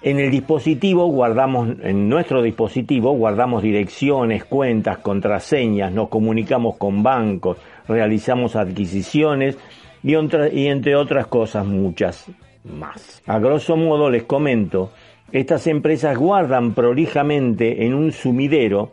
En 0.00 0.20
el 0.20 0.30
dispositivo 0.30 1.06
guardamos, 1.06 1.70
en 1.82 2.08
nuestro 2.08 2.40
dispositivo 2.40 3.12
guardamos 3.12 3.64
direcciones, 3.64 4.44
cuentas, 4.44 4.98
contraseñas, 4.98 5.92
nos 5.92 6.08
comunicamos 6.08 6.76
con 6.76 7.02
bancos, 7.02 7.58
realizamos 7.88 8.54
adquisiciones 8.54 9.58
y, 10.04 10.12
y 10.12 10.66
entre 10.68 10.94
otras 10.94 11.26
cosas 11.26 11.66
muchas 11.66 12.26
más. 12.62 13.22
A 13.26 13.40
grosso 13.40 13.76
modo 13.76 14.08
les 14.08 14.22
comento, 14.22 14.92
estas 15.32 15.66
empresas 15.66 16.16
guardan 16.16 16.74
prolijamente 16.74 17.84
en 17.84 17.92
un 17.92 18.12
sumidero, 18.12 18.92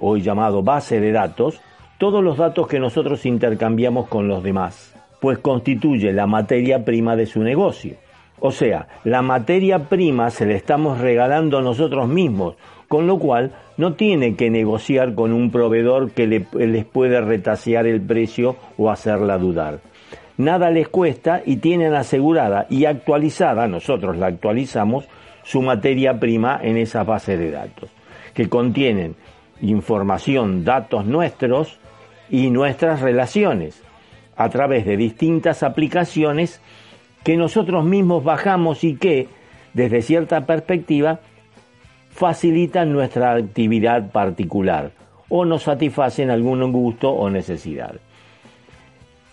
hoy 0.00 0.22
llamado 0.22 0.62
base 0.62 1.00
de 1.00 1.12
datos, 1.12 1.60
todos 1.98 2.24
los 2.24 2.38
datos 2.38 2.66
que 2.66 2.80
nosotros 2.80 3.26
intercambiamos 3.26 4.08
con 4.08 4.26
los 4.26 4.42
demás, 4.42 4.94
pues 5.20 5.36
constituye 5.36 6.14
la 6.14 6.26
materia 6.26 6.82
prima 6.82 7.14
de 7.14 7.26
su 7.26 7.42
negocio. 7.42 8.05
O 8.40 8.52
sea, 8.52 8.88
la 9.04 9.22
materia 9.22 9.88
prima 9.88 10.30
se 10.30 10.46
la 10.46 10.54
estamos 10.54 11.00
regalando 11.00 11.62
nosotros 11.62 12.08
mismos, 12.08 12.56
con 12.88 13.06
lo 13.06 13.18
cual 13.18 13.52
no 13.76 13.94
tiene 13.94 14.36
que 14.36 14.50
negociar 14.50 15.14
con 15.14 15.32
un 15.32 15.50
proveedor 15.50 16.10
que 16.10 16.26
les 16.26 16.84
puede 16.84 17.20
retasear 17.20 17.86
el 17.86 18.00
precio 18.00 18.56
o 18.76 18.90
hacerla 18.90 19.38
dudar. 19.38 19.80
Nada 20.38 20.70
les 20.70 20.88
cuesta 20.88 21.42
y 21.44 21.56
tienen 21.56 21.94
asegurada 21.94 22.66
y 22.68 22.84
actualizada, 22.84 23.66
nosotros 23.68 24.18
la 24.18 24.26
actualizamos, 24.26 25.08
su 25.42 25.62
materia 25.62 26.18
prima 26.20 26.60
en 26.62 26.76
esa 26.76 27.04
base 27.04 27.38
de 27.38 27.50
datos, 27.50 27.88
que 28.34 28.48
contienen 28.48 29.16
información, 29.62 30.64
datos 30.64 31.06
nuestros 31.06 31.78
y 32.28 32.50
nuestras 32.50 33.00
relaciones 33.00 33.82
a 34.36 34.50
través 34.50 34.84
de 34.84 34.98
distintas 34.98 35.62
aplicaciones 35.62 36.60
que 37.26 37.36
nosotros 37.36 37.84
mismos 37.84 38.22
bajamos 38.22 38.84
y 38.84 38.94
que, 38.94 39.26
desde 39.74 40.00
cierta 40.00 40.46
perspectiva, 40.46 41.18
facilitan 42.10 42.92
nuestra 42.92 43.32
actividad 43.34 44.12
particular 44.12 44.92
o 45.28 45.44
nos 45.44 45.64
satisfacen 45.64 46.30
algún 46.30 46.70
gusto 46.70 47.10
o 47.10 47.28
necesidad. 47.28 47.96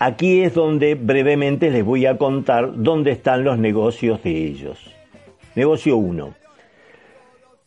Aquí 0.00 0.42
es 0.42 0.54
donde 0.54 0.96
brevemente 0.96 1.70
les 1.70 1.84
voy 1.84 2.06
a 2.06 2.18
contar 2.18 2.72
dónde 2.74 3.12
están 3.12 3.44
los 3.44 3.60
negocios 3.60 4.20
de 4.24 4.44
ellos. 4.44 4.92
Negocio 5.54 5.96
1. 5.96 6.34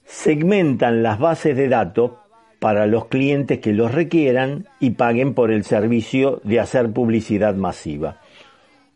Segmentan 0.04 1.04
las 1.04 1.20
bases 1.20 1.56
de 1.56 1.70
datos 1.70 2.12
para 2.60 2.86
los 2.86 3.06
clientes 3.06 3.60
que 3.60 3.72
los 3.72 3.94
requieran 3.94 4.68
y 4.82 4.90
paguen 4.90 5.34
por 5.34 5.52
el 5.52 5.64
servicio 5.64 6.42
de 6.44 6.60
hacer 6.60 6.92
publicidad 6.92 7.56
masiva 7.56 8.20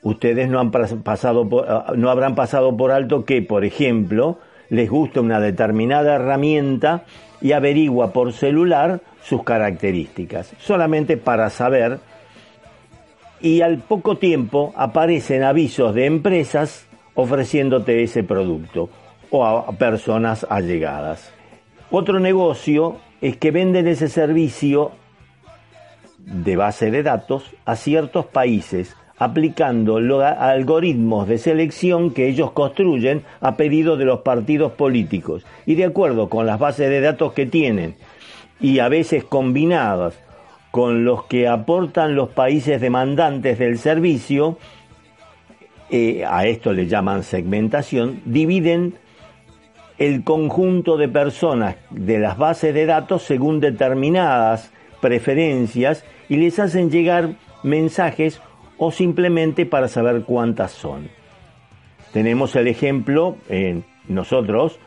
ustedes 0.03 0.49
no, 0.49 0.59
han 0.59 0.71
pasado 0.71 1.47
ah, 1.67 1.93
no 1.95 2.09
habrán 2.09 2.35
pasado 2.35 2.75
por 2.75 2.91
alto 2.91 3.25
que, 3.25 3.41
por 3.41 3.65
ejemplo, 3.65 4.39
les 4.69 4.89
gusta 4.89 5.21
una 5.21 5.39
determinada 5.39 6.15
herramienta 6.15 7.03
y 7.41 7.51
averigua 7.51 8.13
por 8.13 8.33
celular 8.33 9.01
sus 9.23 9.43
características, 9.43 10.53
solamente 10.59 11.17
para 11.17 11.49
saber, 11.49 11.99
y 13.41 13.61
al 13.61 13.79
poco 13.79 14.17
tiempo 14.17 14.71
aparecen 14.75 15.43
avisos 15.43 15.93
de 15.95 16.05
empresas 16.05 16.87
ofreciéndote 17.15 18.03
ese 18.03 18.23
producto 18.23 18.89
o 19.29 19.45
a 19.45 19.71
personas 19.73 20.45
allegadas. 20.49 21.33
Otro 21.89 22.19
negocio 22.19 22.97
es 23.19 23.37
que 23.37 23.51
venden 23.51 23.87
ese 23.87 24.07
servicio 24.07 24.91
de 26.19 26.55
base 26.55 26.91
de 26.91 27.03
datos 27.03 27.51
a 27.65 27.75
ciertos 27.75 28.25
países 28.25 28.95
aplicando 29.21 29.99
los 29.99 30.23
algoritmos 30.23 31.27
de 31.27 31.38
selección 31.38 32.10
que 32.10 32.27
ellos 32.27 32.53
construyen 32.53 33.21
a 33.39 33.55
pedido 33.55 33.95
de 33.95 34.05
los 34.05 34.21
partidos 34.21 34.71
políticos. 34.71 35.45
Y 35.67 35.75
de 35.75 35.86
acuerdo 35.86 36.27
con 36.27 36.47
las 36.47 36.57
bases 36.57 36.89
de 36.89 37.01
datos 37.01 37.34
que 37.34 37.45
tienen 37.45 37.93
y 38.60 38.79
a 38.79 38.89
veces 38.89 39.23
combinadas 39.23 40.19
con 40.71 41.05
los 41.05 41.25
que 41.25 41.47
aportan 41.47 42.15
los 42.15 42.29
países 42.29 42.81
demandantes 42.81 43.60
del 43.60 43.77
servicio, 43.77 44.57
eh, 45.91 46.25
a 46.27 46.47
esto 46.47 46.73
le 46.73 46.88
llaman 46.88 47.21
segmentación, 47.21 48.21
dividen 48.25 48.95
el 49.99 50.23
conjunto 50.23 50.97
de 50.97 51.10
personas 51.10 51.75
de 51.91 52.17
las 52.17 52.39
bases 52.39 52.73
de 52.73 52.88
datos 52.88 53.21
según 53.21 53.60
determinadas 53.60 54.71
preferencias 54.99 56.05
y 56.27 56.38
les 56.38 56.57
hacen 56.57 56.89
llegar 56.89 57.36
mensajes 57.62 58.41
o 58.83 58.91
simplemente 58.91 59.67
para 59.67 59.87
saber 59.87 60.23
cuántas 60.23 60.71
son. 60.71 61.07
Tenemos 62.13 62.55
el 62.55 62.67
ejemplo 62.67 63.37
en 63.47 63.83
nosotros 64.07 64.79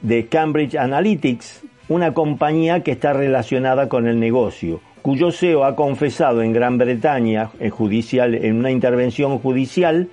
de 0.00 0.28
Cambridge 0.28 0.76
Analytics, 0.76 1.62
una 1.90 2.14
compañía 2.14 2.82
que 2.82 2.92
está 2.92 3.12
relacionada 3.12 3.90
con 3.90 4.06
el 4.06 4.18
negocio, 4.18 4.80
cuyo 5.02 5.30
CEO 5.30 5.66
ha 5.66 5.76
confesado 5.76 6.40
en 6.40 6.54
Gran 6.54 6.78
Bretaña 6.78 7.50
en, 7.60 7.68
judicial, 7.68 8.34
en 8.34 8.56
una 8.56 8.70
intervención 8.70 9.38
judicial 9.40 10.08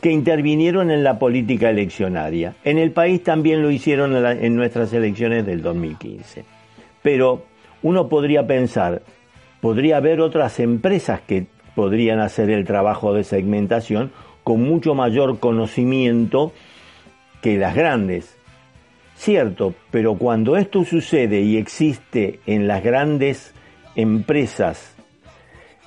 que 0.00 0.12
intervinieron 0.12 0.92
en 0.92 1.02
la 1.02 1.18
política 1.18 1.70
eleccionaria. 1.70 2.54
En 2.62 2.78
el 2.78 2.92
país 2.92 3.20
también 3.24 3.62
lo 3.62 3.72
hicieron 3.72 4.14
en, 4.14 4.54
nuestras 4.54 4.92
elecciones 4.92 5.44
del 5.44 5.60
2015. 5.60 6.44
Pero 7.02 7.46
uno 7.82 8.08
podría 8.08 8.46
pensar, 8.46 9.02
podría 9.60 9.96
haber 9.96 10.20
otras 10.20 10.60
empresas 10.60 11.20
que 11.22 11.48
podrían 11.78 12.18
hacer 12.18 12.50
el 12.50 12.64
trabajo 12.64 13.14
de 13.14 13.22
segmentación 13.22 14.10
con 14.42 14.64
mucho 14.64 14.96
mayor 14.96 15.38
conocimiento 15.38 16.50
que 17.40 17.56
las 17.56 17.76
grandes. 17.76 18.36
Cierto, 19.14 19.74
pero 19.92 20.16
cuando 20.16 20.56
esto 20.56 20.82
sucede 20.82 21.42
y 21.42 21.56
existe 21.56 22.40
en 22.46 22.66
las 22.66 22.82
grandes 22.82 23.54
empresas 23.94 24.96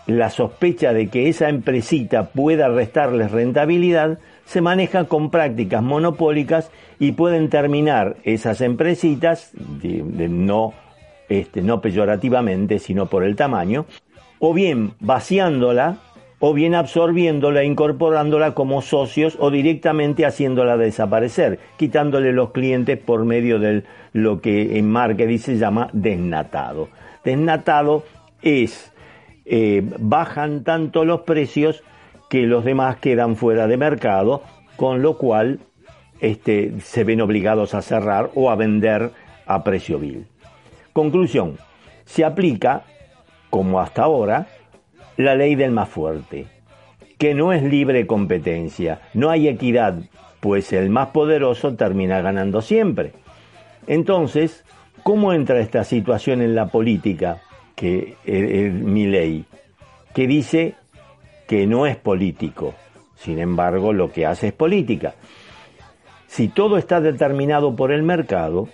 la 0.08 0.30
sospecha 0.30 0.94
de 0.94 1.10
que 1.10 1.28
esa 1.28 1.50
empresita 1.50 2.30
pueda 2.30 2.70
restarles 2.70 3.30
rentabilidad, 3.30 4.18
se 4.46 4.62
maneja 4.62 5.10
con 5.10 5.30
prácticas 5.30 5.84
monopólicas 5.84 6.72
y 7.00 7.12
pueden 7.12 7.50
terminar 7.50 8.16
esas 8.24 8.62
empresitas, 8.62 9.52
no, 9.84 10.74
este, 11.28 11.62
no 11.62 11.82
peyorativamente, 11.82 12.80
sino 12.80 13.08
por 13.08 13.26
el 13.26 13.36
tamaño, 13.36 13.88
o 14.42 14.54
bien 14.56 14.94
vaciándola, 15.00 15.98
o 16.40 16.54
bien 16.56 16.74
absorbiéndola, 16.74 17.64
incorporándola 17.64 18.56
como 18.56 18.82
socios 18.82 19.38
o 19.40 19.52
directamente 19.52 20.26
haciéndola 20.26 20.78
desaparecer, 20.78 21.60
quitándole 21.78 22.34
los 22.34 22.50
clientes 22.50 22.98
por 22.98 23.24
medio 23.24 23.60
de 23.60 23.84
lo 24.14 24.42
que 24.42 24.80
en 24.80 24.90
marketing 24.90 25.38
se 25.38 25.58
llama 25.60 25.90
desnatado. 25.94 26.90
Desnatado 27.24 28.04
es, 28.42 28.92
eh, 29.46 29.84
bajan 30.00 30.64
tanto 30.64 31.06
los 31.06 31.22
precios 31.22 31.84
que 32.28 32.48
los 32.48 32.66
demás 32.66 32.98
quedan 32.98 33.36
fuera 33.36 33.68
de 33.68 33.78
mercado, 33.78 34.42
con 34.76 35.04
lo 35.04 35.20
cual 35.20 35.60
este, 36.20 36.80
se 36.80 37.04
ven 37.04 37.22
obligados 37.22 37.76
a 37.76 37.84
cerrar 37.84 38.32
o 38.34 38.50
a 38.50 38.56
vender 38.56 39.12
a 39.46 39.64
precio 39.64 40.00
vil. 40.00 40.26
Conclusión, 40.94 41.58
se 42.06 42.26
aplica, 42.26 42.84
como 43.52 43.80
hasta 43.80 44.04
ahora, 44.04 44.48
la 45.18 45.36
ley 45.36 45.54
del 45.54 45.72
más 45.72 45.90
fuerte, 45.90 46.48
que 47.20 47.36
no 47.36 47.54
es 47.54 47.62
libre 47.62 48.08
competencia, 48.08 49.02
no 49.14 49.30
hay 49.30 49.48
equidad, 49.48 50.00
pues 50.40 50.74
el 50.74 50.90
más 50.90 51.10
poderoso 51.10 51.76
termina 51.76 52.22
ganando 52.22 52.62
siempre. 52.62 53.12
Entonces, 53.86 54.66
¿cómo 55.04 55.34
entra 55.34 55.60
esta 55.60 55.84
situación 55.84 56.42
en 56.42 56.56
la 56.56 56.68
política? 56.68 57.42
Que 57.76 58.16
es 58.26 58.74
mi 58.74 59.06
ley, 59.06 59.46
que 60.16 60.26
dice 60.28 60.76
que 61.48 61.68
no 61.68 61.86
es 61.86 61.98
político, 61.98 62.74
sin 63.16 63.38
embargo 63.38 63.92
lo 63.92 64.12
que 64.12 64.26
hace 64.26 64.48
es 64.48 64.54
política. 64.54 65.14
Si 66.28 66.48
todo 66.48 66.78
está 66.78 67.02
determinado 67.02 67.76
por 67.76 67.92
el 67.92 68.04
mercado, 68.04 68.70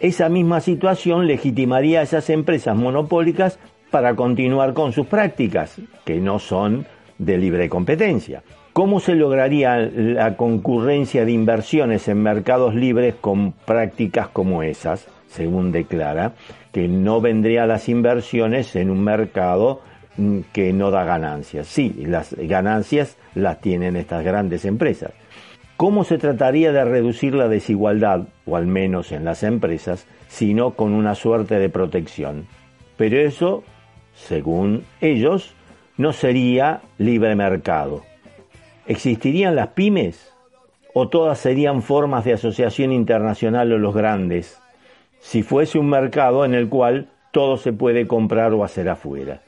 esa 0.00 0.28
misma 0.28 0.60
situación 0.60 1.26
legitimaría 1.26 2.00
a 2.00 2.02
esas 2.02 2.28
empresas 2.28 2.76
monopólicas 2.76 3.58
para 3.96 4.14
continuar 4.14 4.74
con 4.74 4.92
sus 4.92 5.06
prácticas, 5.06 5.80
que 6.04 6.20
no 6.20 6.38
son 6.38 6.84
de 7.16 7.38
libre 7.38 7.70
competencia. 7.70 8.42
¿Cómo 8.74 9.00
se 9.00 9.14
lograría 9.14 9.78
la 9.78 10.36
concurrencia 10.36 11.24
de 11.24 11.32
inversiones 11.32 12.06
en 12.06 12.22
mercados 12.22 12.74
libres 12.74 13.14
con 13.18 13.52
prácticas 13.52 14.28
como 14.28 14.62
esas, 14.62 15.08
según 15.28 15.72
declara, 15.72 16.34
que 16.72 16.88
no 16.88 17.22
vendría 17.22 17.64
las 17.64 17.88
inversiones 17.88 18.76
en 18.76 18.90
un 18.90 19.02
mercado 19.02 19.80
mm, 20.18 20.40
que 20.52 20.74
no 20.74 20.90
da 20.90 21.04
ganancias? 21.04 21.66
Sí, 21.66 22.04
las 22.06 22.34
ganancias 22.34 23.16
las 23.34 23.62
tienen 23.62 23.96
estas 23.96 24.22
grandes 24.22 24.66
empresas. 24.66 25.12
¿Cómo 25.78 26.04
se 26.04 26.18
trataría 26.18 26.70
de 26.70 26.84
reducir 26.84 27.34
la 27.34 27.48
desigualdad, 27.48 28.24
o 28.44 28.58
al 28.58 28.66
menos 28.66 29.10
en 29.10 29.24
las 29.24 29.42
empresas, 29.42 30.06
sino 30.28 30.72
con 30.72 30.92
una 30.92 31.14
suerte 31.14 31.58
de 31.58 31.70
protección? 31.70 32.46
Pero 32.98 33.18
eso 33.18 33.64
según 34.16 34.84
ellos, 35.00 35.54
no 35.96 36.12
sería 36.12 36.80
libre 36.98 37.36
mercado. 37.36 38.02
¿Existirían 38.86 39.54
las 39.54 39.68
pymes? 39.68 40.32
¿O 40.94 41.08
todas 41.08 41.38
serían 41.38 41.82
formas 41.82 42.24
de 42.24 42.32
asociación 42.32 42.92
internacional 42.92 43.72
o 43.72 43.78
los 43.78 43.94
grandes? 43.94 44.58
Si 45.20 45.42
fuese 45.42 45.78
un 45.78 45.90
mercado 45.90 46.44
en 46.44 46.54
el 46.54 46.68
cual 46.68 47.08
todo 47.30 47.56
se 47.56 47.72
puede 47.72 48.06
comprar 48.06 48.52
o 48.54 48.64
hacer 48.64 48.88
afuera. 48.88 49.42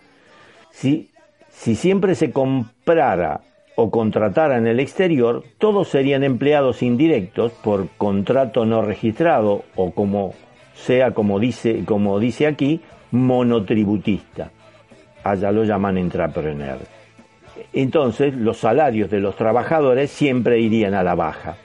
Si, 0.71 1.11
si 1.51 1.75
siempre 1.75 2.15
se 2.15 2.33
comprara 2.33 3.41
o 3.77 3.91
contratara 3.91 4.59
en 4.59 4.67
el 4.67 4.81
exterior, 4.81 5.45
todos 5.59 5.89
serían 5.89 6.25
empleados 6.25 6.83
indirectos 6.83 7.53
por 7.53 7.89
contrato 7.97 8.67
no 8.67 8.83
registrado 8.83 9.65
o 9.77 9.93
como 9.93 10.35
sea 10.75 11.13
como 11.13 11.41
dice, 11.41 11.85
como 11.85 12.19
dice 12.19 12.47
aquí, 12.47 12.81
monotributista 13.11 14.51
allá 15.31 15.53
lo 15.53 15.65
llaman 15.65 15.99
intrapreneur. 15.99 16.79
Entonces 17.73 18.35
los 18.35 18.59
salarios 18.59 19.11
de 19.11 19.21
los 19.21 19.37
trabajadores 19.37 20.11
siempre 20.11 20.61
irían 20.61 20.95
a 20.95 21.03
la 21.03 21.15
baja. 21.15 21.57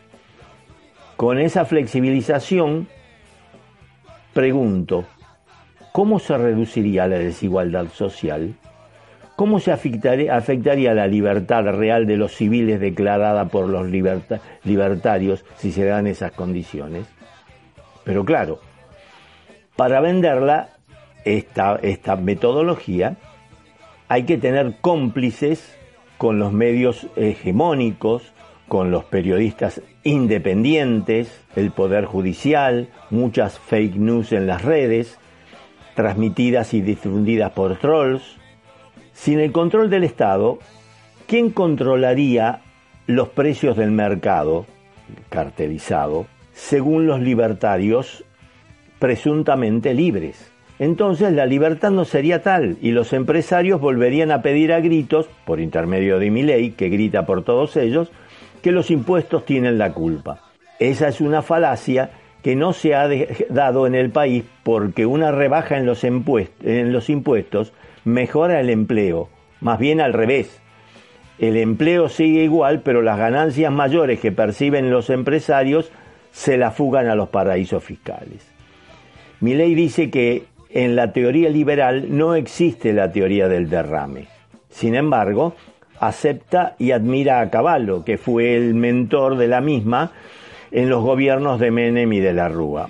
Con 1.16 1.40
esa 1.40 1.66
flexibilización, 1.66 2.88
pregunto, 4.34 5.06
¿cómo 5.92 6.20
se 6.20 6.38
reduciría 6.38 7.08
la 7.08 7.20
desigualdad 7.20 7.88
social? 7.88 8.56
¿Cómo 9.36 9.60
se 9.60 9.72
afectaría, 9.72 10.94
la 10.94 11.08
libertad 11.08 11.64
real 11.64 12.06
de 12.06 12.18
los 12.18 12.36
civiles 12.36 12.80
declarada 12.80 13.46
por 13.46 13.68
los 13.68 13.88
libertarios 14.64 15.44
si 15.58 15.72
se 15.72 15.86
dan 15.86 16.06
esas 16.06 16.32
condiciones? 16.34 17.08
Pero 18.04 18.26
claro, 18.26 18.60
para 19.76 20.02
venderla, 20.02 20.70
esta 21.26 22.16
metodología 22.16 23.16
hay 24.08 24.24
que 24.24 24.38
tener 24.38 24.76
cómplices 24.82 25.76
con 26.18 26.40
los 26.40 26.54
medios 26.54 27.08
hegemónicos, 27.16 28.34
con 28.68 28.92
los 28.92 29.04
periodistas 29.04 29.82
independientes, 30.04 31.42
el 31.56 31.72
Poder 31.72 32.06
Judicial, 32.06 32.90
muchas 33.10 33.60
fake 33.60 33.96
news 33.96 34.32
en 34.32 34.48
las 34.48 34.64
redes, 34.64 35.20
transmitidas 35.96 36.74
y 36.74 36.82
difundidas 36.82 37.52
por 37.52 37.78
trolls. 37.78 38.24
Sin 39.14 39.40
el 39.40 39.52
control 39.52 39.90
del 39.90 40.04
Estado, 40.04 40.60
¿quién 41.28 41.52
controlaría 41.52 42.62
los 43.06 43.30
precios 43.30 43.76
del 43.78 43.92
mercado 43.92 44.66
cartelizado 45.30 46.26
según 46.54 47.06
los 47.06 47.20
libertarios 47.20 48.24
presuntamente 48.98 49.94
libres? 49.94 50.53
Entonces 50.80 51.32
la 51.34 51.46
libertad 51.46 51.92
no 51.92 52.06
sería 52.06 52.42
tal 52.42 52.78
y 52.82 52.92
los 52.92 53.14
empresarios 53.14 53.80
volverían 53.80 54.32
a 54.32 54.42
pedir 54.42 54.74
a 54.74 54.80
gritos, 54.80 55.28
por 55.46 55.60
intermedio 55.60 56.20
de 56.20 56.32
mi 56.32 56.44
ley, 56.44 56.72
que 56.72 56.90
grita 56.90 57.26
por 57.26 57.44
todos 57.44 57.78
ellos, 57.78 58.12
que 58.62 58.72
los 58.72 58.90
impuestos 58.90 59.46
tienen 59.46 59.78
la 59.78 59.94
culpa. 59.94 60.40
Esa 60.80 61.08
es 61.08 61.22
una 61.22 61.42
falacia 61.42 62.12
que 62.42 62.56
no 62.56 62.74
se 62.74 62.96
ha 62.96 63.08
dado 63.50 63.88
en 63.88 63.96
el 63.96 64.10
país 64.10 64.44
porque 64.64 65.06
una 65.06 65.32
rebaja 65.32 65.78
en 65.78 65.86
los, 65.86 66.04
en 66.04 66.92
los 66.92 67.10
impuestos 67.10 67.72
mejora 68.04 68.60
el 68.60 68.70
empleo, 68.70 69.30
más 69.62 69.80
bien 69.80 70.02
al 70.02 70.14
revés. 70.14 70.60
El 71.40 71.58
empleo 71.58 72.10
sigue 72.10 72.44
igual, 72.44 72.82
pero 72.82 73.02
las 73.02 73.18
ganancias 73.18 73.72
mayores 73.72 74.20
que 74.20 74.32
perciben 74.32 74.92
los 74.92 75.10
empresarios 75.10 75.92
se 76.32 76.58
la 76.58 76.72
fugan 76.72 77.08
a 77.08 77.16
los 77.16 77.30
paraísos 77.30 77.84
fiscales. 77.84 78.46
Mi 79.40 79.54
ley 79.54 79.76
dice 79.76 80.10
que 80.10 80.46
en 80.74 80.96
la 80.96 81.14
teoría 81.14 81.50
liberal 81.50 82.08
no 82.10 82.34
existe 82.34 82.94
la 82.94 83.12
teoría 83.12 83.48
del 83.48 83.70
derrame. 83.70 84.26
Sin 84.70 84.96
embargo, 84.96 85.54
acepta 86.00 86.76
y 86.80 86.92
admira 86.92 87.42
a 87.42 87.52
Caballo, 87.52 88.04
que 88.04 88.18
fue 88.18 88.56
el 88.56 88.74
mentor 88.74 89.38
de 89.38 89.48
la 89.48 89.62
misma 89.62 90.12
en 90.72 90.90
los 90.90 91.04
gobiernos 91.04 91.60
de 91.60 91.70
Menem 91.70 92.12
y 92.12 92.20
de 92.20 92.34
la 92.34 92.50
Rúa. 92.50 92.90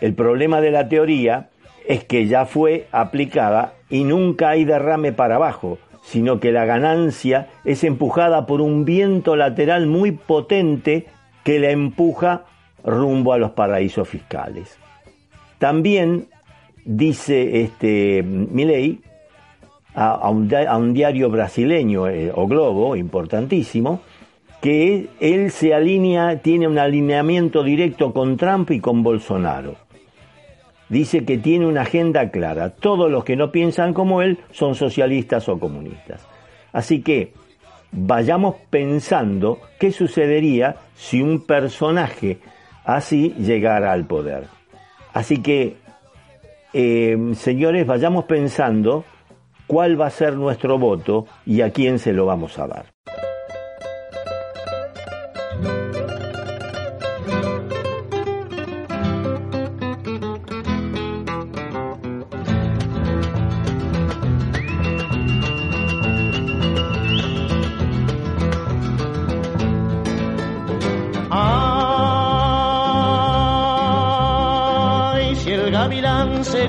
El 0.00 0.14
problema 0.14 0.60
de 0.60 0.72
la 0.72 0.88
teoría 0.88 1.50
es 1.86 2.04
que 2.04 2.26
ya 2.26 2.46
fue 2.46 2.88
aplicada 2.90 3.74
y 3.88 4.02
nunca 4.02 4.50
hay 4.50 4.64
derrame 4.64 5.12
para 5.12 5.36
abajo, 5.36 5.78
sino 6.02 6.40
que 6.40 6.50
la 6.50 6.64
ganancia 6.64 7.46
es 7.64 7.84
empujada 7.84 8.44
por 8.46 8.60
un 8.60 8.84
viento 8.84 9.36
lateral 9.36 9.86
muy 9.86 10.10
potente 10.10 11.06
que 11.44 11.60
la 11.60 11.70
empuja 11.70 12.42
rumbo 12.82 13.32
a 13.32 13.38
los 13.38 13.52
paraísos 13.52 14.08
fiscales. 14.08 14.78
También 15.58 16.26
dice 16.96 17.62
este 17.62 18.22
Milei 18.22 19.00
a, 19.94 20.28
un, 20.28 20.92
diario 20.92 21.30
brasileño 21.30 22.08
eh, 22.08 22.32
o 22.34 22.46
Globo, 22.46 22.96
importantísimo, 22.96 24.00
que 24.60 25.08
él 25.20 25.50
se 25.50 25.74
alinea, 25.74 26.42
tiene 26.42 26.68
un 26.68 26.78
alineamiento 26.78 27.62
directo 27.62 28.12
con 28.12 28.36
Trump 28.36 28.70
y 28.70 28.80
con 28.80 29.02
Bolsonaro. 29.02 29.76
dice 30.88 31.24
que 31.24 31.38
tiene 31.38 31.66
una 31.66 31.82
agenda 31.82 32.30
clara. 32.30 32.70
Todos 32.70 33.10
los 33.10 33.24
que 33.24 33.36
no 33.36 33.52
piensan 33.52 33.94
como 33.94 34.22
él 34.22 34.38
son 34.50 34.74
socialistas 34.74 35.48
o 35.48 35.58
comunistas. 35.58 36.26
Así 36.72 37.02
que 37.02 37.32
vayamos 37.92 38.56
pensando 38.70 39.58
qué 39.78 39.92
sucedería 39.92 40.76
si 40.94 41.22
un 41.22 41.46
personaje 41.46 42.38
así 42.84 43.34
llegara 43.38 43.92
al 43.92 44.06
poder. 44.06 44.44
Así 45.12 45.42
que, 45.42 45.76
eh, 46.72 47.16
señores, 47.34 47.86
vayamos 47.86 48.24
pensando 48.24 49.04
cuál 49.66 50.00
va 50.00 50.06
a 50.06 50.10
ser 50.10 50.34
nuestro 50.34 50.78
voto 50.78 51.26
y 51.46 51.60
a 51.60 51.70
quién 51.70 51.98
se 51.98 52.12
lo 52.12 52.26
vamos 52.26 52.58
a 52.58 52.66
dar. 52.66 52.86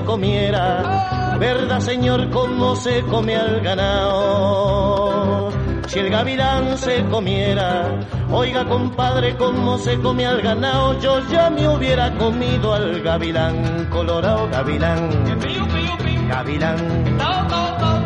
Comiera, 0.04 1.36
verdad 1.38 1.80
señor, 1.80 2.30
como 2.30 2.76
se 2.76 3.02
come 3.02 3.36
al 3.36 3.60
ganado. 3.60 5.50
Si 5.88 5.98
el 5.98 6.08
gavilán 6.10 6.78
se 6.78 7.04
comiera, 7.06 8.00
oiga 8.30 8.64
compadre, 8.64 9.36
como 9.36 9.76
se 9.78 9.98
come 9.98 10.24
al 10.26 10.40
ganado, 10.40 10.98
yo 11.00 11.20
ya 11.28 11.50
me 11.50 11.68
hubiera 11.68 12.16
comido 12.16 12.72
al 12.72 13.02
gavilán, 13.02 13.86
colorado 13.90 14.48
gavilán, 14.50 15.10
gavilán, 16.28 16.76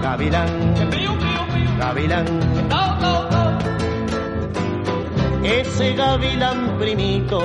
gavilán, 0.03 0.75
gavilán. 1.79 2.86
Ese 5.47 5.95
gavilán 5.95 6.77
primito, 6.77 7.41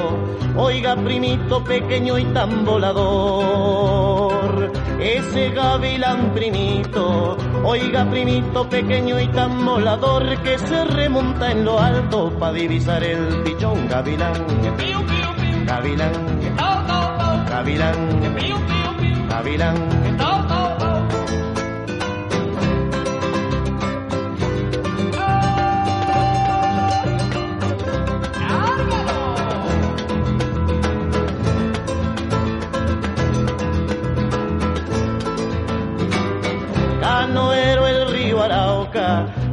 oiga 0.55 0.95
primito 0.95 1.63
pequeño 1.63 2.17
y 2.17 2.25
tan 2.33 2.65
volador. 2.65 4.71
Ese 4.99 5.51
gavilán 5.51 6.33
primito, 6.33 7.37
oiga 7.63 8.09
primito 8.09 8.67
pequeño 8.67 9.19
y 9.19 9.27
tan 9.27 9.63
volador 9.63 10.35
que 10.41 10.57
se 10.57 10.83
remonta 10.85 11.51
en 11.51 11.63
lo 11.63 11.79
alto 11.79 12.31
para 12.39 12.53
divisar 12.53 13.03
el 13.03 13.43
pichón 13.43 13.87
gavilán. 13.87 14.33
Gavilán, 15.67 16.11
gavilán, 17.47 17.97
gavilán. 19.29 19.90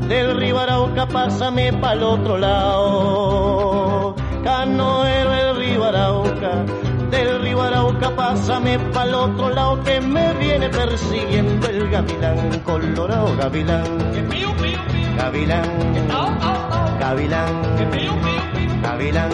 Del 0.08 0.36
río 0.38 0.58
Arauca 0.58 1.06
pásame 1.06 1.72
pa'l 1.74 2.02
otro 2.02 2.38
lado. 2.38 4.14
Canoero 4.42 5.34
el 5.34 5.56
río 5.56 5.84
Arauca, 5.84 6.64
del 7.10 7.42
río 7.42 7.62
Arauca 7.62 8.16
pásame 8.16 8.78
pa'l 8.78 9.14
otro 9.14 9.50
lado 9.50 9.82
que 9.84 10.00
me 10.00 10.32
viene 10.34 10.70
persiguiendo 10.70 11.66
el 11.68 11.90
gavilán 11.90 12.60
colorado, 12.60 13.36
gavilán. 13.36 13.84
Gavilán, 15.18 15.68
gavilán, 16.98 17.62
gavilán, 18.82 19.30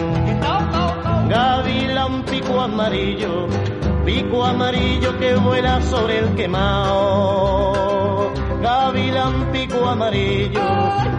gavilán 1.29 2.23
pico 2.23 2.59
amarillo, 2.59 3.47
pico 4.03 4.43
amarillo 4.43 5.17
que 5.19 5.35
vuela 5.35 5.81
sobre 5.81 6.19
el 6.19 6.35
quemado 6.35 7.94
gavilán 8.65 9.51
pico 9.51 9.87
amarillo, 9.87 10.61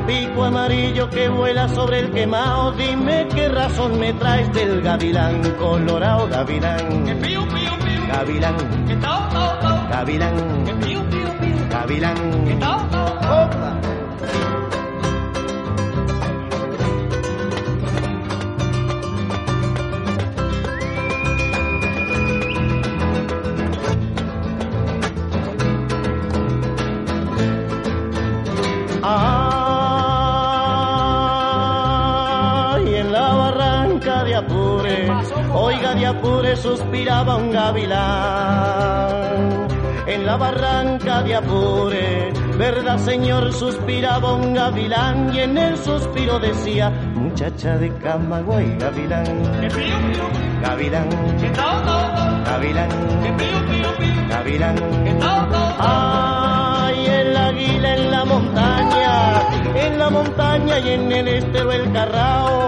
pico 0.04 0.44
amarillo 0.44 1.08
que 1.08 1.28
vuela 1.28 1.68
sobre 1.68 2.00
el 2.00 2.10
quemado, 2.10 2.72
dime 2.72 3.28
qué 3.32 3.48
razón 3.48 4.00
me 4.00 4.12
traes 4.14 4.52
del 4.52 4.82
gavilán 4.82 5.42
colorado, 5.52 6.26
gavilán, 6.28 7.06
gavilán, 7.06 8.08
gavilán, 8.08 8.56
gavilán, 9.90 10.34
gavilán. 11.70 12.16
Apure 36.04 36.56
suspiraba 36.56 37.36
un 37.36 37.50
gavilán. 37.52 38.96
En 40.06 40.26
la 40.26 40.36
barranca 40.36 41.22
de 41.22 41.34
Apure, 41.34 42.32
verdad 42.58 42.98
señor, 42.98 43.52
suspiraba 43.52 44.34
un 44.34 44.54
gavilán 44.54 45.34
y 45.34 45.40
en 45.40 45.58
el 45.58 45.76
suspiro 45.78 46.38
decía, 46.38 46.90
muchacha 47.14 47.76
de 47.78 47.92
Camagüey, 47.98 48.76
gavilán. 48.78 49.24
Gavilán. 50.62 51.08
Gavilán. 52.44 52.88
Gavilán. 54.28 54.76
Ay, 55.78 57.06
el 57.06 57.36
águila 57.36 57.94
en 57.94 58.10
la 58.10 58.24
montaña, 58.24 59.40
en 59.74 59.98
la 59.98 60.10
montaña 60.10 60.78
y 60.78 60.88
en 60.90 61.12
el 61.12 61.28
estero 61.28 61.72
el 61.72 61.92
carrao 61.92 62.65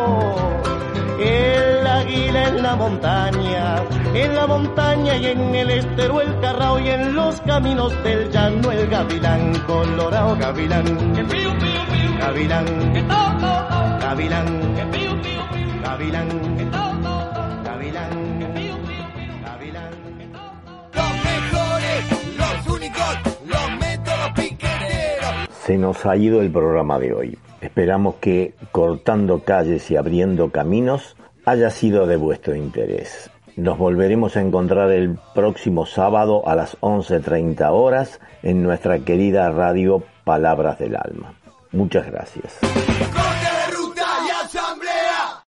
montaña, 2.78 3.82
en 4.14 4.34
la 4.34 4.46
montaña 4.46 5.16
y 5.16 5.26
en 5.26 5.54
el 5.54 5.70
estero 5.70 6.20
el 6.20 6.40
carrao 6.40 6.78
y 6.78 6.88
en 6.88 7.14
los 7.14 7.40
caminos 7.42 7.92
del 8.04 8.30
llano 8.30 8.70
el 8.70 8.86
gavilán 8.86 9.52
colorado 9.66 10.36
gavilán. 10.36 10.84
Gavilán, 12.18 12.66
gavilán, 14.00 14.74
gavilán, 15.94 16.28
gavilán. 19.44 19.90
Los 20.94 21.12
mejores, 21.24 22.38
los 22.38 22.74
únicos, 22.74 23.18
los 23.46 23.70
métodos 23.80 24.30
piqueteros. 24.36 25.48
Se 25.64 25.76
nos 25.78 26.06
ha 26.06 26.16
ido 26.16 26.40
el 26.40 26.50
programa 26.50 26.98
de 26.98 27.12
hoy. 27.12 27.38
Esperamos 27.60 28.16
que 28.16 28.54
cortando 28.70 29.42
calles 29.44 29.90
y 29.90 29.96
abriendo 29.96 30.50
caminos 30.50 31.16
haya 31.48 31.70
sido 31.70 32.06
de 32.06 32.16
vuestro 32.16 32.54
interés. 32.54 33.30
Nos 33.56 33.78
volveremos 33.78 34.36
a 34.36 34.42
encontrar 34.42 34.90
el 34.92 35.18
próximo 35.34 35.86
sábado 35.86 36.46
a 36.46 36.54
las 36.54 36.78
11.30 36.80 37.70
horas 37.72 38.20
en 38.42 38.62
nuestra 38.62 38.98
querida 38.98 39.50
radio 39.50 40.02
Palabras 40.24 40.78
del 40.78 40.94
Alma. 40.96 41.34
Muchas 41.72 42.06
gracias. 42.06 42.58